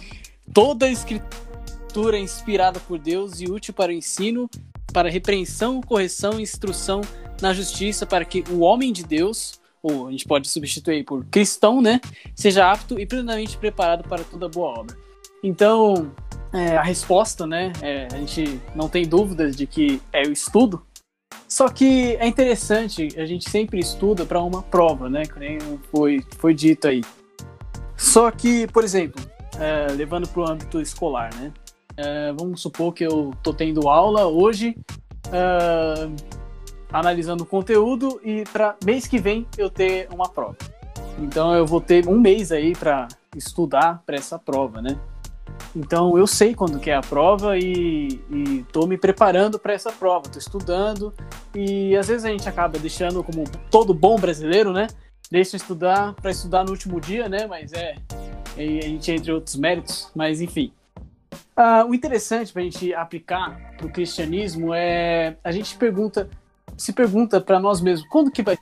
Toda 0.53 0.87
a 0.87 0.91
escritura 0.91 2.19
é 2.19 2.21
inspirada 2.21 2.81
por 2.81 2.99
Deus 2.99 3.41
e 3.41 3.47
útil 3.47 3.73
para 3.73 3.91
o 3.91 3.95
ensino, 3.95 4.51
para 4.93 5.09
repreensão, 5.09 5.81
correção 5.81 6.39
e 6.39 6.43
instrução 6.43 7.01
na 7.41 7.53
justiça, 7.55 8.05
para 8.05 8.25
que 8.25 8.45
o 8.51 8.61
homem 8.61 8.93
de 8.93 9.03
Deus 9.03 9.61
ou 9.83 10.07
a 10.07 10.11
gente 10.13 10.27
pode 10.27 10.49
substituir 10.49 11.05
por 11.05 11.25
cristão, 11.25 11.83
né? 11.83 12.01
Seja 12.37 12.71
apto 12.71 13.01
e 13.01 13.07
plenamente 13.07 13.59
preparado 13.59 14.09
para 14.09 14.23
toda 14.23 14.49
boa 14.49 14.79
obra. 14.79 14.97
Então, 15.43 16.13
é, 16.53 16.77
a 16.77 16.83
resposta, 16.83 17.47
né? 17.47 17.73
É, 17.81 18.09
a 18.13 18.17
gente 18.17 18.61
não 18.75 18.89
tem 18.89 19.07
dúvidas 19.07 19.57
de 19.57 19.67
que 19.67 20.01
é 20.13 20.23
o 20.23 20.33
estudo. 20.33 20.85
Só 21.49 21.69
que 21.69 22.17
é 22.17 22.27
interessante, 22.27 23.09
a 23.17 23.27
gente 23.27 23.49
sempre 23.49 23.79
estuda 23.79 24.25
para 24.25 24.41
uma 24.41 24.63
prova, 24.63 25.09
né? 25.09 25.25
Que 25.25 25.39
nem 25.39 25.59
foi, 25.91 26.25
foi 26.39 26.55
dito 26.55 26.89
aí. 26.89 27.03
Só 27.97 28.31
que, 28.31 28.67
por 28.69 28.85
exemplo, 28.85 29.23
é, 29.59 29.93
levando 29.93 30.29
para 30.29 30.41
o 30.41 30.51
âmbito 30.51 30.81
escolar, 30.81 31.35
né? 31.35 31.53
É, 31.97 32.33
vamos 32.33 32.61
supor 32.61 32.93
que 32.93 33.05
eu 33.05 33.33
tô 33.43 33.53
tendo 33.53 33.89
aula 33.89 34.27
hoje. 34.27 34.77
É, 35.33 36.43
analisando 36.93 37.45
o 37.45 37.47
conteúdo 37.47 38.21
e 38.23 38.45
para 38.53 38.77
mês 38.85 39.07
que 39.07 39.19
vem 39.19 39.47
eu 39.57 39.71
ter 39.71 40.09
uma 40.13 40.29
prova. 40.29 40.57
Então 41.19 41.55
eu 41.55 41.67
vou 41.67 41.81
ter 41.81 42.07
um 42.07 42.21
mês 42.21 42.53
aí 42.53 42.75
para 42.75 43.09
estudar 43.35 44.03
para 44.05 44.17
essa 44.17 44.39
prova, 44.39 44.83
né? 44.83 44.99
Então 45.75 46.19
eu 46.19 46.27
sei 46.27 46.55
quando 46.55 46.79
que 46.79 46.91
é 46.91 46.95
a 46.95 47.01
prova 47.01 47.57
e 47.57 48.21
estou 48.61 48.87
me 48.87 48.99
preparando 48.99 49.59
para 49.59 49.73
essa 49.73 49.91
prova, 49.91 50.27
estou 50.27 50.39
estudando 50.39 51.15
e 51.55 51.97
às 51.97 52.09
vezes 52.09 52.25
a 52.25 52.29
gente 52.29 52.49
acaba 52.49 52.79
deixando 52.79 53.25
como 53.25 53.45
todo 53.71 53.95
bom 53.95 54.19
brasileiro, 54.19 54.73
né? 54.73 54.87
Deixa 55.31 55.57
estudar 55.57 56.15
para 56.15 56.31
estudar 56.31 56.65
no 56.65 56.71
último 56.71 57.01
dia, 57.01 57.29
né? 57.29 57.47
Mas 57.47 57.73
é 57.73 57.95
a 58.57 58.61
gente 58.61 59.11
entre 59.11 59.33
outros 59.33 59.57
méritos, 59.57 60.11
mas 60.15 60.41
enfim. 60.41 60.73
Uh, 61.57 61.89
o 61.89 61.95
interessante 61.95 62.53
para 62.53 62.61
a 62.61 62.65
gente 62.65 62.95
aplicar 62.95 63.59
para 63.77 63.87
o 63.87 63.91
cristianismo 63.91 64.75
é 64.75 65.37
a 65.43 65.51
gente 65.51 65.77
pergunta 65.77 66.29
se 66.77 66.93
pergunta 66.93 67.41
para 67.41 67.61
nós 67.61 67.81
mesmos 67.81 68.09
quando 68.09 68.31
que 68.31 68.43
vai 68.43 68.59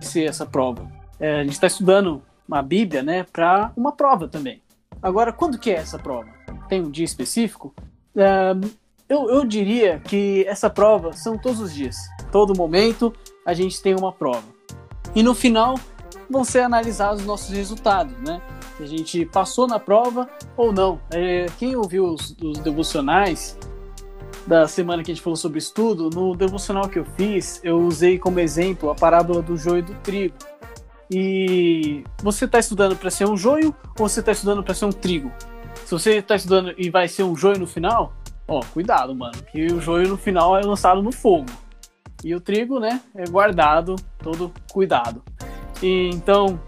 ser 0.00 0.24
essa 0.24 0.46
prova. 0.46 0.90
É, 1.18 1.40
a 1.40 1.42
gente 1.42 1.52
está 1.52 1.66
estudando 1.66 2.22
uma 2.46 2.62
Bíblia, 2.62 3.02
né, 3.02 3.24
para 3.24 3.72
uma 3.76 3.92
prova 3.92 4.28
também. 4.28 4.62
Agora, 5.02 5.32
quando 5.32 5.58
que 5.58 5.70
é 5.70 5.74
essa 5.74 5.98
prova? 5.98 6.28
Tem 6.68 6.80
um 6.80 6.90
dia 6.90 7.04
específico? 7.04 7.74
É, 8.16 8.54
eu, 9.08 9.30
eu 9.30 9.44
diria 9.44 10.00
que 10.00 10.44
essa 10.46 10.68
prova 10.68 11.12
são 11.12 11.38
todos 11.38 11.60
os 11.60 11.72
dias. 11.72 11.96
Todo 12.30 12.56
momento 12.56 13.12
a 13.46 13.54
gente 13.54 13.80
tem 13.80 13.94
uma 13.94 14.12
prova. 14.12 14.44
E 15.14 15.22
no 15.22 15.34
final 15.34 15.78
vão 16.28 16.44
ser 16.44 16.60
analisados 16.60 17.22
os 17.22 17.26
nossos 17.26 17.50
resultados, 17.50 18.14
né? 18.18 18.42
Se 18.76 18.82
a 18.82 18.86
gente 18.86 19.24
passou 19.26 19.66
na 19.66 19.78
prova 19.78 20.28
ou 20.56 20.72
não. 20.72 21.00
É, 21.10 21.46
quem 21.58 21.74
ouviu 21.74 22.04
os, 22.04 22.36
os 22.42 22.58
devocionais 22.58 23.56
da 24.46 24.66
semana 24.66 25.02
que 25.02 25.10
a 25.10 25.14
gente 25.14 25.22
falou 25.22 25.36
sobre 25.36 25.58
estudo, 25.58 26.10
no 26.10 26.34
devocional 26.36 26.88
que 26.88 26.98
eu 26.98 27.04
fiz, 27.16 27.60
eu 27.62 27.78
usei 27.78 28.18
como 28.18 28.40
exemplo 28.40 28.90
a 28.90 28.94
parábola 28.94 29.42
do 29.42 29.56
joio 29.56 29.78
e 29.78 29.82
do 29.82 29.94
trigo. 29.96 30.34
E 31.10 32.04
você 32.22 32.44
está 32.44 32.58
estudando 32.58 32.96
para 32.96 33.10
ser 33.10 33.26
um 33.26 33.36
joio 33.36 33.74
ou 33.98 34.08
você 34.08 34.20
está 34.20 34.32
estudando 34.32 34.62
para 34.62 34.74
ser 34.74 34.84
um 34.84 34.92
trigo? 34.92 35.32
Se 35.84 35.92
você 35.92 36.16
está 36.16 36.36
estudando 36.36 36.74
e 36.76 36.90
vai 36.90 37.08
ser 37.08 37.22
um 37.22 37.34
joio 37.34 37.58
no 37.58 37.66
final, 37.66 38.12
ó, 38.46 38.60
cuidado, 38.72 39.14
mano, 39.14 39.42
que 39.50 39.66
o 39.66 39.80
joio 39.80 40.08
no 40.08 40.16
final 40.16 40.56
é 40.56 40.62
lançado 40.62 41.02
no 41.02 41.12
fogo. 41.12 41.46
E 42.22 42.34
o 42.34 42.40
trigo, 42.40 42.78
né, 42.78 43.00
é 43.14 43.24
guardado, 43.24 43.96
todo 44.18 44.52
cuidado. 44.70 45.22
E, 45.82 46.10
então, 46.12 46.60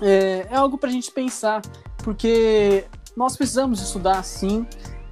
é, 0.00 0.46
é 0.50 0.56
algo 0.56 0.78
para 0.78 0.88
a 0.88 0.92
gente 0.92 1.10
pensar, 1.10 1.62
porque 1.98 2.84
nós 3.16 3.36
precisamos 3.36 3.80
estudar 3.80 4.22
sim, 4.22 4.66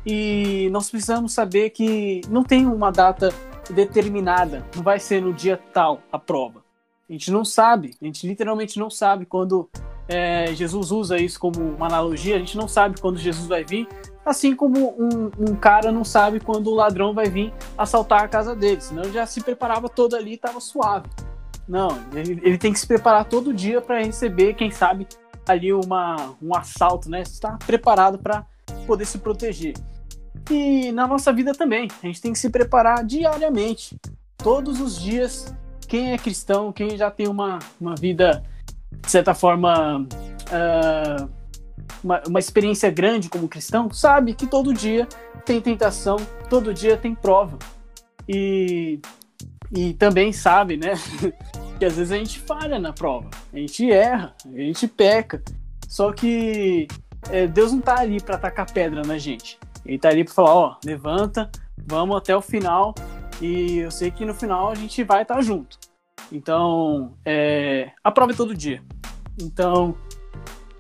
e 0.05 0.69
nós 0.71 0.91
precisamos 0.91 1.33
saber 1.33 1.71
que 1.71 2.21
não 2.29 2.43
tem 2.43 2.67
uma 2.67 2.91
data 2.91 3.33
determinada, 3.71 4.67
não 4.75 4.83
vai 4.83 4.99
ser 4.99 5.23
no 5.23 5.33
dia 5.33 5.57
tal 5.73 6.03
a 6.11 6.19
prova. 6.19 6.62
A 7.09 7.13
gente 7.13 7.31
não 7.31 7.45
sabe, 7.45 7.95
a 8.01 8.05
gente 8.05 8.27
literalmente 8.27 8.79
não 8.79 8.89
sabe 8.89 9.27
quando 9.27 9.69
é, 10.09 10.55
Jesus 10.55 10.91
usa 10.91 11.19
isso 11.19 11.39
como 11.39 11.61
uma 11.61 11.87
analogia, 11.87 12.37
a 12.37 12.39
gente 12.39 12.57
não 12.57 12.67
sabe 12.67 13.01
quando 13.01 13.19
Jesus 13.19 13.47
vai 13.47 13.65
vir 13.65 13.89
Assim 14.25 14.55
como 14.55 14.95
um, 14.97 15.31
um, 15.39 15.57
cara 15.57 15.91
não 15.91 16.05
sabe 16.05 16.39
quando 16.39 16.69
o 16.69 16.75
ladrão 16.75 17.13
vai 17.13 17.29
vir 17.29 17.53
assaltar 17.77 18.23
a 18.23 18.29
casa 18.29 18.55
dele, 18.55 18.81
senão 18.81 19.03
ele 19.03 19.13
já 19.13 19.27
se 19.27 19.41
preparava 19.41 19.89
todo 19.89 20.15
ali 20.15 20.33
e 20.33 20.35
estava 20.35 20.61
suave. 20.61 21.09
Não, 21.67 21.89
ele, 22.15 22.41
ele, 22.43 22.59
tem 22.59 22.73
que 22.73 22.79
se 22.79 22.87
preparar 22.87 23.25
todo 23.25 23.53
dia 23.53 23.81
para 23.81 24.01
receber, 24.01 24.55
quem 24.55 24.71
sabe, 24.71 25.09
ali 25.47 25.73
uma, 25.73 26.37
um 26.41 26.55
assalto, 26.55 27.11
né? 27.11 27.23
Estar 27.23 27.59
preparado 27.59 28.19
para 28.19 28.47
poder 28.87 29.07
se 29.07 29.19
proteger. 29.19 29.75
E 30.49 30.93
na 30.93 31.07
nossa 31.07 31.33
vida 31.33 31.53
também, 31.53 31.89
a 32.03 32.07
gente 32.07 32.21
tem 32.21 32.33
que 32.33 32.39
se 32.39 32.49
preparar 32.49 33.05
diariamente, 33.05 33.97
todos 34.37 34.81
os 34.81 35.01
dias. 35.01 35.53
Quem 35.87 36.13
é 36.13 36.19
cristão, 36.19 36.73
quem 36.73 36.97
já 36.97 37.11
tem 37.11 37.29
uma, 37.29 37.59
uma 37.81 37.95
vida, 37.95 38.43
de 38.91 39.11
certa 39.11 39.35
forma, 39.35 40.01
uh, 40.01 41.29
uma, 42.03 42.23
uma 42.27 42.39
experiência 42.39 42.91
grande 42.91 43.29
como 43.29 43.49
cristão, 43.49 43.91
sabe 43.91 44.35
que 44.35 44.47
todo 44.47 44.73
dia 44.73 45.07
tem 45.45 45.61
tentação, 45.61 46.17
todo 46.49 46.73
dia 46.73 46.97
tem 46.97 47.15
prova. 47.15 47.59
E, 48.29 49.01
e 49.71 49.95
também 49.95 50.33
sabe, 50.33 50.77
né, 50.77 50.95
que 51.79 51.85
às 51.85 51.97
vezes 51.97 52.13
a 52.13 52.17
gente 52.17 52.39
falha 52.39 52.79
na 52.79 52.93
prova, 52.93 53.29
a 53.53 53.57
gente 53.57 53.91
erra, 53.91 54.35
a 54.47 54.59
gente 54.59 54.87
peca. 54.87 55.43
Só 55.89 56.13
que 56.13 56.89
é, 57.31 57.47
Deus 57.47 57.73
não 57.73 57.81
está 57.81 58.01
ali 58.01 58.21
para 58.21 58.39
tacar 58.39 58.73
pedra 58.73 59.03
na 59.03 59.19
gente. 59.19 59.59
Ele 59.85 59.97
está 59.97 60.09
ali 60.09 60.25
para 60.25 60.33
falar, 60.33 60.55
ó, 60.55 60.77
levanta, 60.85 61.51
vamos 61.77 62.17
até 62.17 62.35
o 62.37 62.41
final. 62.41 62.95
E 63.43 63.79
eu 63.79 63.91
sei 63.91 64.13
que 64.13 64.25
no 64.25 64.33
final 64.33 64.71
a 64.71 64.75
gente 64.77 65.03
vai 65.03 65.23
estar 65.23 65.35
tá 65.35 65.43
junto. 65.43 65.77
Então, 66.31 67.13
é, 67.25 67.91
a 68.03 68.13
prova 68.13 68.31
é 68.31 68.37
todo 68.37 68.55
dia. 68.55 68.81
Então, 69.41 69.97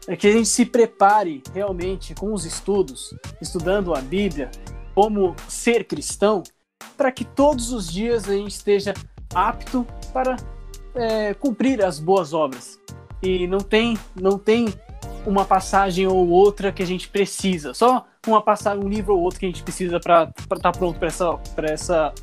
é 0.06 0.16
que 0.16 0.28
a 0.28 0.32
gente 0.32 0.48
se 0.48 0.64
prepare 0.64 1.42
realmente 1.52 2.14
com 2.14 2.32
os 2.32 2.44
estudos, 2.44 3.12
estudando 3.40 3.92
a 3.92 4.00
Bíblia, 4.00 4.48
como 4.94 5.34
ser 5.48 5.84
cristão, 5.84 6.44
para 6.96 7.10
que 7.10 7.24
todos 7.24 7.72
os 7.72 7.92
dias 7.92 8.28
a 8.28 8.32
gente 8.32 8.52
esteja 8.52 8.94
apto 9.34 9.84
para 10.12 10.36
é, 10.94 11.34
cumprir 11.34 11.84
as 11.84 11.98
boas 11.98 12.32
obras. 12.32 12.78
E 13.20 13.46
não 13.48 13.60
tem, 13.60 13.98
não 14.14 14.38
tem 14.38 14.72
uma 15.26 15.44
passagem 15.44 16.06
ou 16.06 16.28
outra 16.28 16.70
que 16.70 16.82
a 16.82 16.86
gente 16.86 17.08
precisa, 17.08 17.74
só 17.74 18.06
uma 18.26 18.42
passagem, 18.42 18.84
um 18.84 18.88
livro 18.88 19.14
ou 19.14 19.22
outro 19.22 19.40
que 19.40 19.46
a 19.46 19.48
gente 19.48 19.62
precisa 19.62 19.98
para 19.98 20.32
estar 20.38 20.56
tá 20.56 20.72
pronto 20.72 20.98
para 20.98 21.08
essa, 21.08 21.38
essa, 21.62 22.14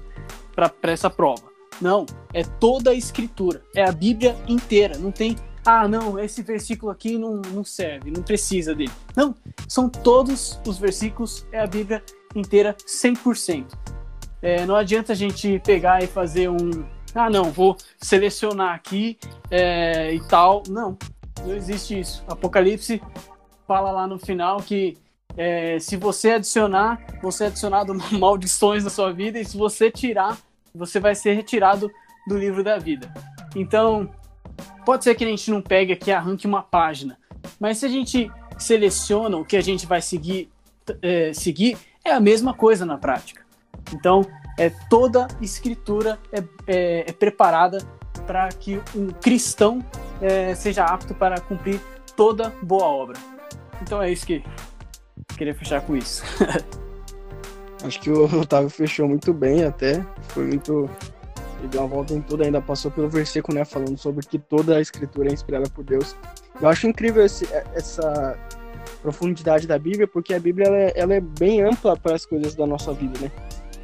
essa 0.84 1.10
prova. 1.10 1.44
Não, 1.82 2.06
é 2.34 2.44
toda 2.44 2.92
a 2.92 2.94
escritura, 2.94 3.62
é 3.76 3.84
a 3.84 3.92
Bíblia 3.92 4.36
inteira, 4.48 4.98
não 4.98 5.12
tem 5.12 5.36
ah, 5.66 5.88
não, 5.88 6.18
esse 6.18 6.42
versículo 6.42 6.92
aqui 6.92 7.18
não, 7.18 7.36
não 7.36 7.64
serve, 7.64 8.10
não 8.10 8.24
precisa 8.24 8.74
dele. 8.74 8.92
Não, 9.16 9.36
são 9.68 9.90
todos 9.90 10.60
os 10.66 10.78
versículos, 10.78 11.46
é 11.52 11.60
a 11.60 11.68
Bíblia 11.68 12.02
inteira 12.36 12.76
100%. 12.88 13.66
É, 14.42 14.66
não 14.66 14.76
adianta 14.76 15.14
a 15.14 15.16
gente 15.16 15.60
pegar 15.60 16.02
e 16.02 16.08
fazer 16.08 16.50
um. 16.50 16.86
Ah, 17.14 17.30
não, 17.30 17.52
vou 17.52 17.76
selecionar 17.98 18.74
aqui 18.74 19.18
é, 19.52 20.14
e 20.14 20.22
tal. 20.28 20.64
Não, 20.70 20.98
não 21.46 21.54
existe 21.54 22.00
isso. 22.00 22.24
Apocalipse 22.28 23.02
fala 23.68 23.92
lá 23.92 24.08
no 24.08 24.18
final 24.18 24.58
que 24.58 24.98
é, 25.38 25.78
se 25.80 25.98
você 25.98 26.32
adicionar, 26.32 27.00
você 27.22 27.46
é 27.46 27.48
adicionado 27.48 27.94
maldições 28.18 28.84
na 28.84 28.90
sua 28.90 29.12
vida, 29.12 29.40
e 29.40 29.46
se 29.46 29.58
você 29.58 29.92
tirar, 29.92 30.38
você 30.74 31.00
vai 31.00 31.16
ser 31.16 31.34
retirado 31.34 31.92
do 32.28 32.38
livro 32.38 32.64
da 32.64 32.78
vida. 32.78 33.12
Então, 33.56 34.10
Pode 34.86 35.04
ser 35.04 35.16
que 35.16 35.24
a 35.24 35.28
gente 35.28 35.52
não 35.52 35.62
pegue 35.62 35.94
aqui 35.94 36.10
e 36.10 36.14
arranque 36.14 36.48
uma 36.48 36.64
página, 36.64 37.18
mas 37.60 37.78
se 37.78 37.86
a 37.86 37.90
gente 37.90 38.32
seleciona 38.58 39.38
o 39.38 39.46
que 39.46 39.56
a 39.56 39.62
gente 39.62 39.86
vai 39.86 40.02
seguir, 40.02 40.50
é, 41.02 41.32
seguir 41.34 41.78
é 42.04 42.12
a 42.12 42.20
mesma 42.20 42.54
coisa 42.54 42.86
na 42.86 42.98
prática. 42.98 43.46
Então, 43.94 44.26
é 44.58 44.72
toda 44.90 45.28
escritura 45.42 46.20
é, 46.32 46.44
é, 46.68 47.06
é 47.08 47.14
preparada 47.14 47.80
para 48.26 48.50
que 48.50 48.82
um 48.96 49.10
cristão 49.10 49.80
é, 50.22 50.54
seja 50.56 50.86
apto 50.86 51.14
para 51.14 51.40
cumprir 51.40 51.80
toda 52.16 52.50
boa 52.62 52.86
obra. 52.86 53.18
Então 53.82 54.02
é 54.02 54.12
isso 54.12 54.26
que 54.26 54.44
queria 55.38 55.56
fechar 55.56 55.82
com 55.82 55.96
isso. 55.96 56.24
Acho 57.84 58.00
que 58.00 58.10
o 58.10 58.26
Otávio 58.42 58.70
fechou 58.70 59.08
muito 59.08 59.34
bem 59.34 59.64
até. 59.64 60.06
Foi 60.30 60.46
muito 60.46 60.90
ele 61.60 61.68
deu 61.68 61.82
uma 61.82 61.88
volta 61.88 62.14
em 62.14 62.22
tudo, 62.22 62.44
ainda 62.44 62.62
passou 62.62 62.90
pelo 62.90 63.10
versículo, 63.10 63.58
né, 63.58 63.66
falando 63.66 63.98
sobre 63.98 64.26
que 64.26 64.40
toda 64.40 64.78
a 64.78 64.82
escritura 64.82 65.30
é 65.30 65.34
inspirada 65.34 65.70
por 65.70 65.84
Deus. 65.84 66.16
Eu 66.60 66.70
acho 66.70 66.88
incrível 66.88 67.24
esse, 67.24 67.46
é, 67.54 67.66
essa 67.74 68.38
profundidade 69.02 69.68
da 69.68 69.78
Bíblia, 69.78 70.08
porque 70.08 70.34
a 70.34 70.40
Bíblia 70.40 70.68
ela 70.68 70.78
é, 70.78 70.94
ela 70.96 71.14
é 71.14 71.20
bem 71.20 71.62
ampla 71.62 71.98
para 71.98 72.16
as 72.16 72.26
coisas 72.26 72.56
da 72.56 72.66
nossa 72.66 72.94
vida, 72.94 73.20
né? 73.20 73.32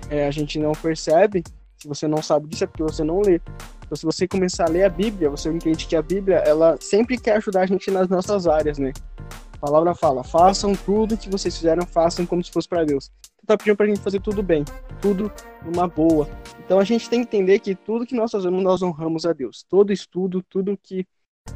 É, 0.10 0.28
a 0.28 0.32
gente 0.32 0.58
não 0.58 0.72
percebe, 0.72 1.44
se 1.78 1.88
você 1.88 2.08
não 2.08 2.22
sabe 2.22 2.48
disso 2.48 2.64
é 2.64 2.68
porque 2.68 2.84
você 2.84 3.04
não 3.04 3.22
lê. 3.22 3.42
Então, 3.86 3.96
se 3.96 4.06
você 4.06 4.28
começar 4.28 4.66
a 4.66 4.70
ler 4.70 4.84
a 4.84 4.90
Bíblia, 4.90 5.30
você 5.30 5.50
entende 5.50 5.86
que 5.86 5.96
a 5.96 6.02
Bíblia, 6.02 6.38
ela 6.38 6.78
sempre 6.80 7.18
quer 7.18 7.36
ajudar 7.38 7.62
a 7.62 7.66
gente 7.66 7.92
nas 7.92 8.08
nossas 8.08 8.48
áreas, 8.48 8.78
né? 8.78 8.94
A 9.54 9.58
palavra 9.58 9.94
fala, 9.94 10.24
façam 10.24 10.74
tudo 10.76 11.18
que 11.18 11.30
vocês 11.30 11.56
fizeram, 11.58 11.86
façam 11.86 12.26
como 12.26 12.44
se 12.44 12.52
fosse 12.52 12.70
para 12.70 12.86
Deus 12.86 13.12
tá 13.46 13.58
pedindo 13.58 13.76
pra 13.76 13.86
gente 13.86 14.00
fazer 14.00 14.20
tudo 14.20 14.42
bem, 14.42 14.64
tudo 15.02 15.32
numa 15.64 15.88
boa. 15.88 16.28
Então 16.64 16.80
a 16.80 16.84
gente 16.84 17.10
tem 17.10 17.22
que 17.22 17.28
entender 17.28 17.60
que 17.60 17.76
tudo 17.76 18.06
que 18.06 18.16
nós 18.16 18.32
fazemos, 18.32 18.64
nós 18.64 18.82
honramos 18.82 19.26
a 19.26 19.34
Deus. 19.34 19.66
Todo 19.70 19.94
estudo, 19.94 20.44
tudo 20.50 20.78
que 20.82 21.06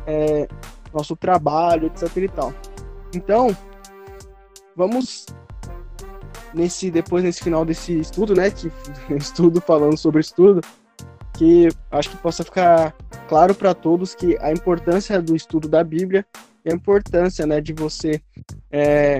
é 0.05 0.47
nosso 0.93 1.15
trabalho, 1.15 1.87
etc 1.87 2.17
e 2.17 2.29
tal. 2.29 2.53
Então, 3.15 3.55
vamos 4.75 5.25
nesse 6.53 6.89
depois 6.89 7.23
nesse 7.23 7.43
final 7.43 7.65
desse 7.65 7.99
estudo, 7.99 8.35
né, 8.35 8.49
que 8.49 8.71
estudo 9.15 9.61
falando 9.61 9.97
sobre 9.97 10.21
estudo, 10.21 10.61
que 11.37 11.69
acho 11.91 12.09
que 12.09 12.17
possa 12.17 12.43
ficar 12.43 12.95
claro 13.27 13.53
para 13.53 13.73
todos 13.73 14.15
que 14.15 14.37
a 14.41 14.51
importância 14.51 15.21
do 15.21 15.35
estudo 15.35 15.67
da 15.67 15.83
Bíblia 15.83 16.25
a 16.69 16.73
importância, 16.73 17.45
né, 17.45 17.61
de 17.61 17.73
você 17.73 18.21
é, 18.71 19.19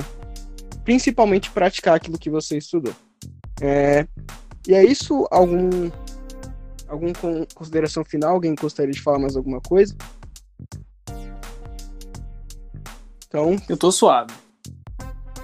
principalmente 0.90 1.52
praticar 1.52 1.94
aquilo 1.94 2.18
que 2.18 2.32
você 2.32 2.58
estudou. 2.58 2.96
É, 3.62 4.08
e 4.68 4.74
é 4.74 4.84
isso. 4.84 5.28
Algum 5.30 5.92
alguma 6.88 7.14
consideração 7.54 8.04
final? 8.04 8.34
Alguém 8.34 8.56
gostaria 8.56 8.92
de 8.92 9.00
falar 9.00 9.20
mais 9.20 9.36
alguma 9.36 9.62
coisa? 9.62 9.96
Então, 13.28 13.56
eu 13.70 13.78
tô 13.78 13.92
suave. 13.92 14.34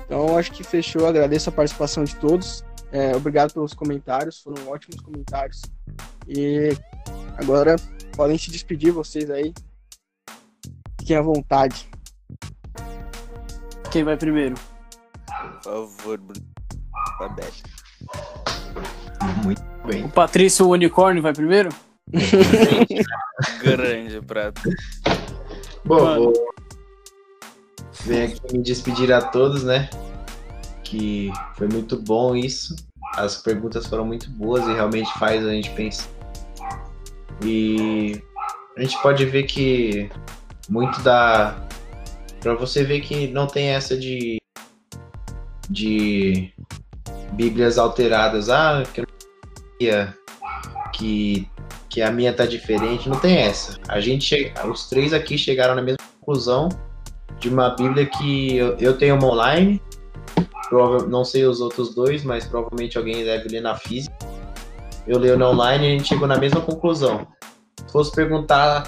Então, 0.05 0.36
acho 0.36 0.51
que 0.51 0.63
fechou. 0.63 1.05
Agradeço 1.05 1.47
a 1.49 1.53
participação 1.53 2.03
de 2.03 2.15
todos. 2.15 2.65
É, 2.91 3.15
obrigado 3.15 3.53
pelos 3.53 3.75
comentários, 3.75 4.41
foram 4.41 4.67
ótimos 4.67 4.99
comentários. 4.99 5.62
E 6.27 6.69
agora 7.38 7.75
podem 8.15 8.36
se 8.36 8.49
despedir 8.49 8.91
vocês 8.91 9.29
aí. 9.29 9.53
Fiquem 10.99 11.17
à 11.17 11.21
vontade. 11.21 11.88
Quem 13.91 14.03
vai 14.03 14.17
primeiro? 14.17 14.55
Por 15.65 15.71
favor, 15.71 16.19
Bruno. 16.19 16.45
Muito 19.43 19.63
bem. 19.88 20.06
O 20.06 20.10
Patrício 20.10 20.67
o 20.67 20.69
Unicórnio 20.69 21.23
vai 21.23 21.34
primeiro? 21.34 21.69
Grande 23.63 24.21
prato. 24.21 24.62
Bom, 25.84 26.15
vou... 26.15 26.34
Venho 28.06 28.25
aqui 28.25 28.56
me 28.56 28.62
despedir 28.62 29.12
a 29.12 29.19
todos, 29.19 29.63
né? 29.63 29.89
Que 30.84 31.32
foi 31.56 31.67
muito 31.67 31.99
bom 31.99 32.36
isso. 32.36 32.75
As 33.15 33.41
perguntas 33.41 33.88
foram 33.88 34.06
muito 34.06 34.30
boas 34.30 34.67
e 34.67 34.73
realmente 34.73 35.12
faz 35.17 35.43
a 35.43 35.49
gente 35.49 35.71
pensar. 35.71 36.08
E 37.43 38.21
a 38.78 38.82
gente 38.82 39.01
pode 39.01 39.26
ver 39.26 39.43
que 39.43 40.11
muito 40.70 41.01
da. 41.01 41.59
Pra 42.39 42.53
você 42.53 42.84
ver 42.84 43.01
que 43.01 43.28
não 43.30 43.47
tem 43.47 43.70
essa 43.70 43.97
de 43.97 44.38
de 45.70 46.51
Bíblias 47.34 47.78
alteradas. 47.78 48.49
Ah, 48.49 48.84
que, 48.93 49.03
que, 50.93 51.49
que 51.89 52.01
a 52.01 52.11
minha 52.11 52.34
tá 52.34 52.45
diferente. 52.45 53.09
Não 53.09 53.20
tem 53.20 53.38
essa. 53.38 53.78
A 53.88 53.99
gente, 53.99 54.53
os 54.70 54.89
três 54.89 55.13
aqui 55.13 55.38
chegaram 55.38 55.76
na 55.76 55.82
mesma 55.82 56.03
conclusão 56.20 56.70
de 57.39 57.49
uma 57.49 57.70
Bíblia 57.70 58.05
que 58.05 58.55
eu, 58.55 58.78
eu 58.78 58.97
tenho 58.97 59.16
uma 59.16 59.28
online. 59.28 59.82
Prova, 60.70 61.05
não 61.05 61.24
sei 61.24 61.45
os 61.45 61.61
outros 61.61 61.93
dois, 61.93 62.24
mas 62.24 62.45
provavelmente 62.45 62.97
alguém 62.97 63.24
deve 63.24 63.49
ler 63.49 63.61
na 63.61 63.76
física. 63.76 64.16
Eu 65.05 65.20
leio 65.20 65.38
na 65.38 65.49
online 65.49 65.86
e 65.86 65.88
a 65.88 65.91
gente 65.91 66.07
chegou 66.07 66.28
na 66.28 66.38
mesma 66.38 66.61
conclusão. 66.61 67.28
Se 67.86 67.91
fosse 67.91 68.11
perguntar, 68.11 68.88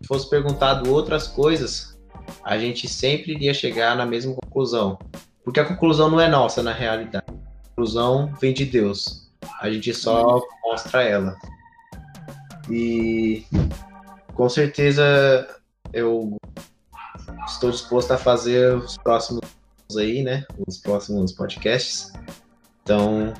se 0.00 0.08
fosse 0.08 0.28
perguntado 0.28 0.92
outras 0.92 1.28
coisas, 1.28 1.96
a 2.44 2.58
gente 2.58 2.88
sempre 2.88 3.32
iria 3.32 3.54
chegar 3.54 3.96
na 3.96 4.04
mesma 4.04 4.34
conclusão. 4.34 4.98
Porque 5.44 5.60
a 5.60 5.64
conclusão 5.64 6.10
não 6.10 6.20
é 6.20 6.28
nossa, 6.28 6.62
na 6.62 6.72
realidade. 6.72 7.24
A 7.28 7.68
conclusão 7.68 8.32
vem 8.40 8.54
de 8.54 8.64
Deus. 8.64 9.30
A 9.60 9.70
gente 9.70 9.92
só 9.92 10.40
mostra 10.64 11.02
ela. 11.02 11.36
E 12.70 13.44
com 14.34 14.48
certeza 14.48 15.48
eu 15.92 16.36
estou 17.46 17.70
disposto 17.70 18.12
a 18.12 18.18
fazer 18.18 18.76
os 18.76 18.96
próximos 18.96 19.42
aí, 19.98 20.22
né? 20.22 20.44
Os 20.66 20.78
próximos 20.78 21.32
podcasts. 21.32 22.12
Então, 22.82 23.32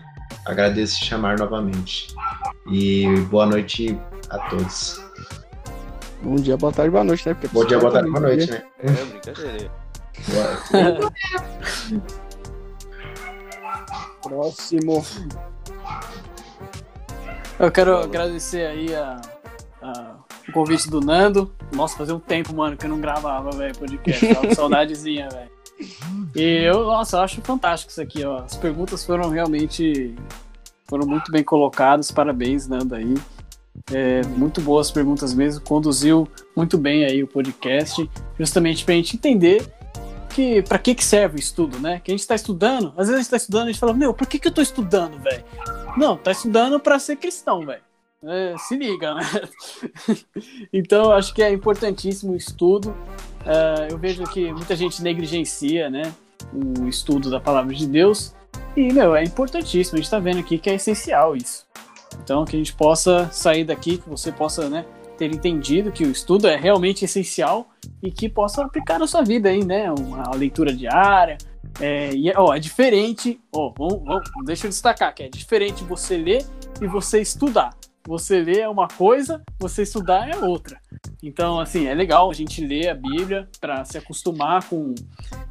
agradeço 0.45 0.99
te 0.99 1.07
chamar 1.07 1.39
novamente. 1.39 2.15
E 2.71 3.07
boa 3.31 3.47
noite 3.47 3.99
a 4.31 4.39
todos. 4.51 5.01
Bom 6.23 6.37
dia, 6.37 6.57
boa 6.57 6.73
tarde, 6.73 6.91
boa 6.91 7.05
noite, 7.05 7.29
né? 7.29 7.35
Porque 7.35 7.49
Bom 7.49 7.65
dia, 7.65 7.79
boa 7.79 7.93
tarde, 7.93 8.11
boa 8.11 8.21
noite, 8.21 8.51
né? 8.51 8.63
É 8.79 8.91
brincadeira. 8.91 9.82
Próximo. 14.23 15.05
Eu 17.59 17.71
quero 17.71 17.97
agradecer 17.99 18.67
aí 18.67 18.95
a, 18.95 19.21
a- 19.83 20.15
o 20.49 20.53
convite 20.53 20.89
do 20.91 21.01
Nando. 21.01 21.53
Nossa, 21.73 21.97
fazia 21.97 22.15
um 22.15 22.19
tempo, 22.21 22.55
mano, 22.55 22.77
que 22.77 22.85
eu 22.87 22.91
não 22.91 23.01
gravava, 23.01 23.51
velho, 23.51 23.77
podcast. 23.77 24.35
Tava 24.35 24.55
saudadezinha, 24.55 25.29
velho. 25.31 25.51
E 26.35 26.65
eu, 26.65 26.85
nossa, 26.85 27.17
eu 27.17 27.21
acho 27.23 27.41
fantástico 27.43 27.91
isso 27.91 28.01
aqui, 28.01 28.25
ó. 28.25 28.39
As 28.45 28.57
perguntas 28.57 29.05
foram 29.05 29.29
realmente. 29.31 30.15
Foram 30.89 31.07
muito 31.07 31.31
bem 31.33 31.43
colocadas. 31.43 32.11
Parabéns, 32.11 32.67
Nando, 32.69 32.95
aí. 32.95 33.15
É, 33.93 34.23
muito 34.27 34.61
boas 34.61 34.91
perguntas 34.91 35.33
mesmo. 35.35 35.61
Conduziu 35.65 36.29
muito 36.55 36.77
bem 36.77 37.05
aí 37.05 37.23
o 37.23 37.27
podcast. 37.27 38.09
Justamente 38.39 38.85
pra 38.85 38.95
gente 38.95 39.17
entender 39.17 39.67
que 40.33 40.63
para 40.63 40.79
que 40.79 40.95
que 40.95 41.05
serve 41.05 41.37
o 41.37 41.39
estudo, 41.39 41.79
né? 41.79 42.01
Que 42.03 42.11
a 42.11 42.15
gente 42.17 42.27
tá 42.27 42.35
estudando, 42.35 42.93
às 42.97 43.09
vezes 43.09 43.15
a 43.15 43.19
gente 43.19 43.31
tá 43.31 43.37
estudando 43.37 43.67
e 43.67 43.71
a 43.71 43.73
gente 43.73 43.81
fala, 43.81 43.93
meu, 43.93 44.13
por 44.13 44.27
que 44.27 44.39
que 44.39 44.49
eu 44.49 44.53
tô 44.53 44.63
estudando, 44.63 45.19
velho? 45.19 45.45
Não, 45.97 46.17
tá 46.17 46.33
estudando 46.33 46.81
para 46.81 46.99
ser 46.99 47.17
cristão, 47.17 47.65
velho. 47.67 47.83
É, 48.25 48.57
se 48.57 48.77
liga, 48.77 49.15
né? 49.15 49.23
então, 50.73 51.11
acho 51.11 51.35
que 51.35 51.43
é 51.43 51.53
importantíssimo 51.53 52.33
o 52.33 52.37
estudo. 52.37 52.95
É, 53.45 53.93
eu 53.93 53.99
vejo 53.99 54.23
que 54.25 54.53
muita 54.53 54.77
gente 54.77 55.03
negligencia, 55.03 55.91
né? 55.91 56.15
O 56.53 56.87
estudo 56.87 57.31
da 57.31 57.41
palavra 57.41 57.75
de 57.75 57.87
Deus. 57.87 58.35
E, 58.77 58.93
meu, 58.93 59.17
é 59.17 59.25
importantíssimo. 59.25 59.99
A 59.99 60.01
gente 60.01 60.11
tá 60.11 60.21
vendo 60.21 60.39
aqui 60.39 60.57
que 60.57 60.71
é 60.71 60.75
essencial 60.75 61.37
isso. 61.37 61.67
Então, 62.23 62.45
que 62.45 62.55
a 62.55 62.59
gente 62.59 62.73
possa 62.75 63.29
sair 63.33 63.65
daqui, 63.65 63.99
que 63.99 64.09
você 64.09 64.31
possa, 64.31 64.69
né? 64.69 64.85
Ter 65.19 65.33
entendido 65.35 65.91
que 65.91 66.05
o 66.05 66.11
estudo 66.11 66.47
é 66.47 66.57
realmente 66.57 67.05
essencial 67.05 67.72
e 68.03 68.11
que 68.11 68.29
possa 68.29 68.65
aplicar 68.65 68.99
na 68.99 69.07
sua 69.07 69.23
vida 69.23 69.49
aí, 69.49 69.65
né? 69.65 69.91
Uma 69.93 70.35
leitura 70.35 70.73
diária. 70.75 71.39
É, 71.81 72.15
e, 72.15 72.29
é- 72.31 72.35
ó, 72.37 72.55
é 72.55 72.59
diferente. 72.59 73.41
Ó, 73.53 73.73
vamos, 73.77 74.05
vamos- 74.05 74.31
deixa 74.45 74.67
eu 74.67 74.71
destacar 74.71 75.15
que 75.15 75.23
é 75.23 75.29
diferente 75.29 75.85
você 75.85 76.17
ler 76.17 76.45
e 76.81 76.87
você 76.87 77.21
estudar. 77.21 77.71
Você 78.07 78.41
ler 78.41 78.61
é 78.61 78.69
uma 78.69 78.89
coisa, 78.89 79.41
você 79.61 79.83
estudar 79.83 80.29
é 80.29 80.37
outra. 80.37 80.81
Então, 81.23 81.61
assim, 81.61 81.87
é 81.87 81.95
legal 81.95 82.29
a 82.29 82.35
gente 82.35 82.65
ler 82.65 82.89
a 82.89 82.95
Bíblia 82.95 83.49
para 83.61 83.85
se 83.85 83.97
acostumar 83.97 84.65
com, 84.65 84.93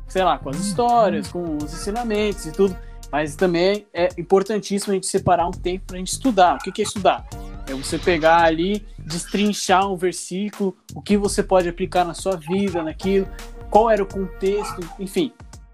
sei 0.08 0.22
lá, 0.24 0.38
com 0.38 0.50
as 0.50 0.58
histórias, 0.60 1.30
com 1.30 1.56
os 1.58 1.74
ensinamentos 1.74 2.46
e 2.46 2.52
tudo. 2.52 2.76
Mas 3.10 3.36
também 3.36 3.86
é 3.94 4.10
importantíssimo 4.18 4.92
a 4.92 4.96
gente 4.96 5.08
separar 5.08 5.48
um 5.48 5.52
tempo 5.52 5.86
para 5.88 5.96
a 5.96 6.00
gente 6.00 6.12
estudar. 6.12 6.56
O 6.56 6.60
que 6.60 6.72
que 6.74 6.82
é 6.82 6.86
estudar? 6.86 7.26
É 7.72 7.74
você 7.74 7.98
pegar 7.98 8.44
ali, 8.44 8.86
destrinchar 9.00 9.90
um 9.90 9.96
versículo, 9.96 10.76
o 10.94 11.02
que 11.02 11.16
você 11.16 11.42
pode 11.42 11.70
aplicar 11.70 12.04
na 12.04 12.14
sua 12.14 12.36
vida, 12.36 12.84
naquilo, 12.84 13.28
qual 13.70 13.90
era 13.90 14.04
o 14.04 14.06
contexto, 14.06 14.82
enfim. 15.00 15.32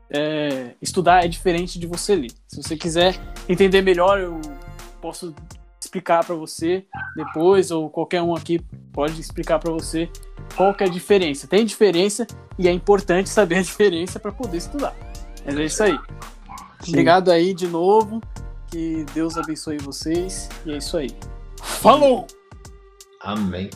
É, 0.10 0.76
estudar 0.80 1.26
é 1.26 1.28
diferente 1.28 1.80
de 1.80 1.88
você 1.88 2.16
ler. 2.16 2.32
Se 2.48 2.62
você 2.62 2.78
quiser 2.78 3.20
entender 3.50 3.82
melhor, 3.82 4.20
eu 4.20 4.39
posso 5.02 5.34
explicar 5.82 6.24
para 6.24 6.36
você 6.36 6.86
depois, 7.16 7.72
ou 7.72 7.89
qualquer 7.89 8.22
um 8.22 8.36
aqui 8.36 8.60
pode 8.93 9.20
explicar 9.20 9.58
para 9.58 9.72
você 9.72 10.08
qual 10.56 10.74
que 10.76 10.84
é 10.84 10.88
a 10.88 10.89
diferença. 10.89 11.48
Tem 11.48 11.66
diferença 11.66 12.28
e 12.60 12.68
é 12.68 12.72
importante 12.72 13.28
saber 13.28 13.58
a 13.58 13.62
diferença 13.64 14.20
para 14.20 14.32
poder 14.32 14.58
estudar. 14.58 14.95
Mas 15.43 15.58
é 15.58 15.66
isso 15.66 15.84
aí. 15.84 15.98
Sim. 16.82 16.91
Obrigado 16.91 17.32
aí 17.32 17.54
de 17.56 17.68
novo. 17.68 18.22
Que 18.68 19.06
Deus 19.14 19.38
abençoe 19.38 19.78
vocês. 19.78 20.48
E 20.66 20.74
é 20.74 20.78
isso 20.78 20.98
aí. 20.98 21.10
Falou! 21.68 22.26
Amém. 23.22 23.70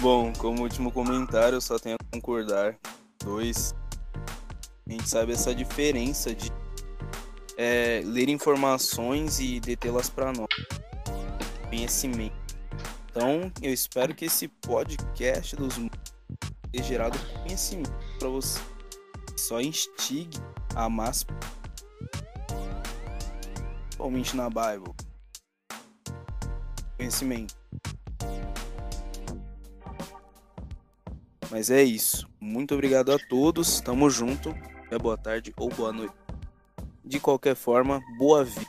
Bom, 0.00 0.32
como 0.38 0.62
último 0.62 0.90
comentário, 0.90 1.56
eu 1.56 1.60
só 1.60 1.78
tenho 1.78 1.96
a 1.96 2.14
concordar. 2.14 2.76
Dois. 3.22 3.74
A 4.86 4.92
gente 4.92 5.08
sabe 5.08 5.32
essa 5.32 5.54
diferença 5.54 6.34
de 6.34 6.52
é, 7.56 8.02
ler 8.04 8.28
informações 8.28 9.38
e 9.38 9.60
detê-las 9.60 10.10
para 10.10 10.32
nós. 10.32 10.48
Conhecimento. 11.68 12.34
Então, 13.10 13.50
eu 13.62 13.72
espero 13.72 14.14
que 14.14 14.24
esse 14.24 14.48
podcast 14.48 15.54
dos 15.56 15.78
tenha 16.72 16.84
gerado 16.84 17.18
conhecimento 17.42 17.92
para 18.18 18.28
você. 18.28 18.60
Só 19.36 19.60
instigue 19.60 20.38
a 20.74 20.88
mais. 20.88 21.24
Principalmente 23.86 24.36
na 24.36 24.48
Bible. 24.50 24.92
Conhecimento. 27.04 27.54
Mas 31.50 31.68
é 31.68 31.82
isso. 31.82 32.26
Muito 32.40 32.72
obrigado 32.72 33.12
a 33.12 33.18
todos. 33.18 33.78
Tamo 33.82 34.08
junto. 34.08 34.54
É 34.90 34.98
boa 34.98 35.18
tarde 35.18 35.52
ou 35.58 35.68
boa 35.68 35.92
noite. 35.92 36.14
De 37.04 37.20
qualquer 37.20 37.54
forma, 37.54 38.00
boa 38.16 38.42
vida. 38.42 38.66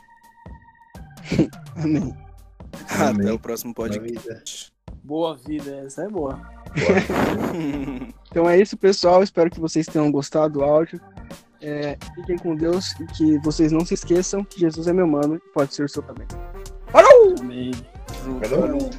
Amém. 1.78 2.14
Até 2.90 3.04
Amém. 3.06 3.32
o 3.32 3.40
próximo 3.40 3.74
Boa 3.74 3.88
podcast. 3.88 4.74
Boa 5.02 5.38
vida, 5.38 5.78
essa 5.86 6.04
é 6.04 6.10
boa. 6.10 6.42
Então 8.30 8.50
é 8.50 8.60
isso, 8.60 8.76
pessoal. 8.76 9.24
Espero 9.24 9.50
que 9.50 9.62
vocês 9.62 9.86
tenham 9.86 10.12
gostado 10.12 10.56
do 10.56 10.62
áudio. 10.62 11.00
É, 11.62 11.98
fiquem 12.16 12.38
com 12.38 12.54
Deus 12.54 12.92
e 13.00 13.06
que 13.06 13.40
vocês 13.40 13.72
não 13.72 13.86
se 13.86 13.94
esqueçam 13.94 14.44
que 14.44 14.60
Jesus 14.60 14.88
é 14.88 14.92
meu 14.92 15.08
mano 15.08 15.36
e 15.38 15.54
pode 15.54 15.74
ser 15.74 15.86
o 15.86 15.88
seu 15.88 16.04
também. 16.04 16.28
Amém. 17.40 17.72
Falou. 18.26 18.90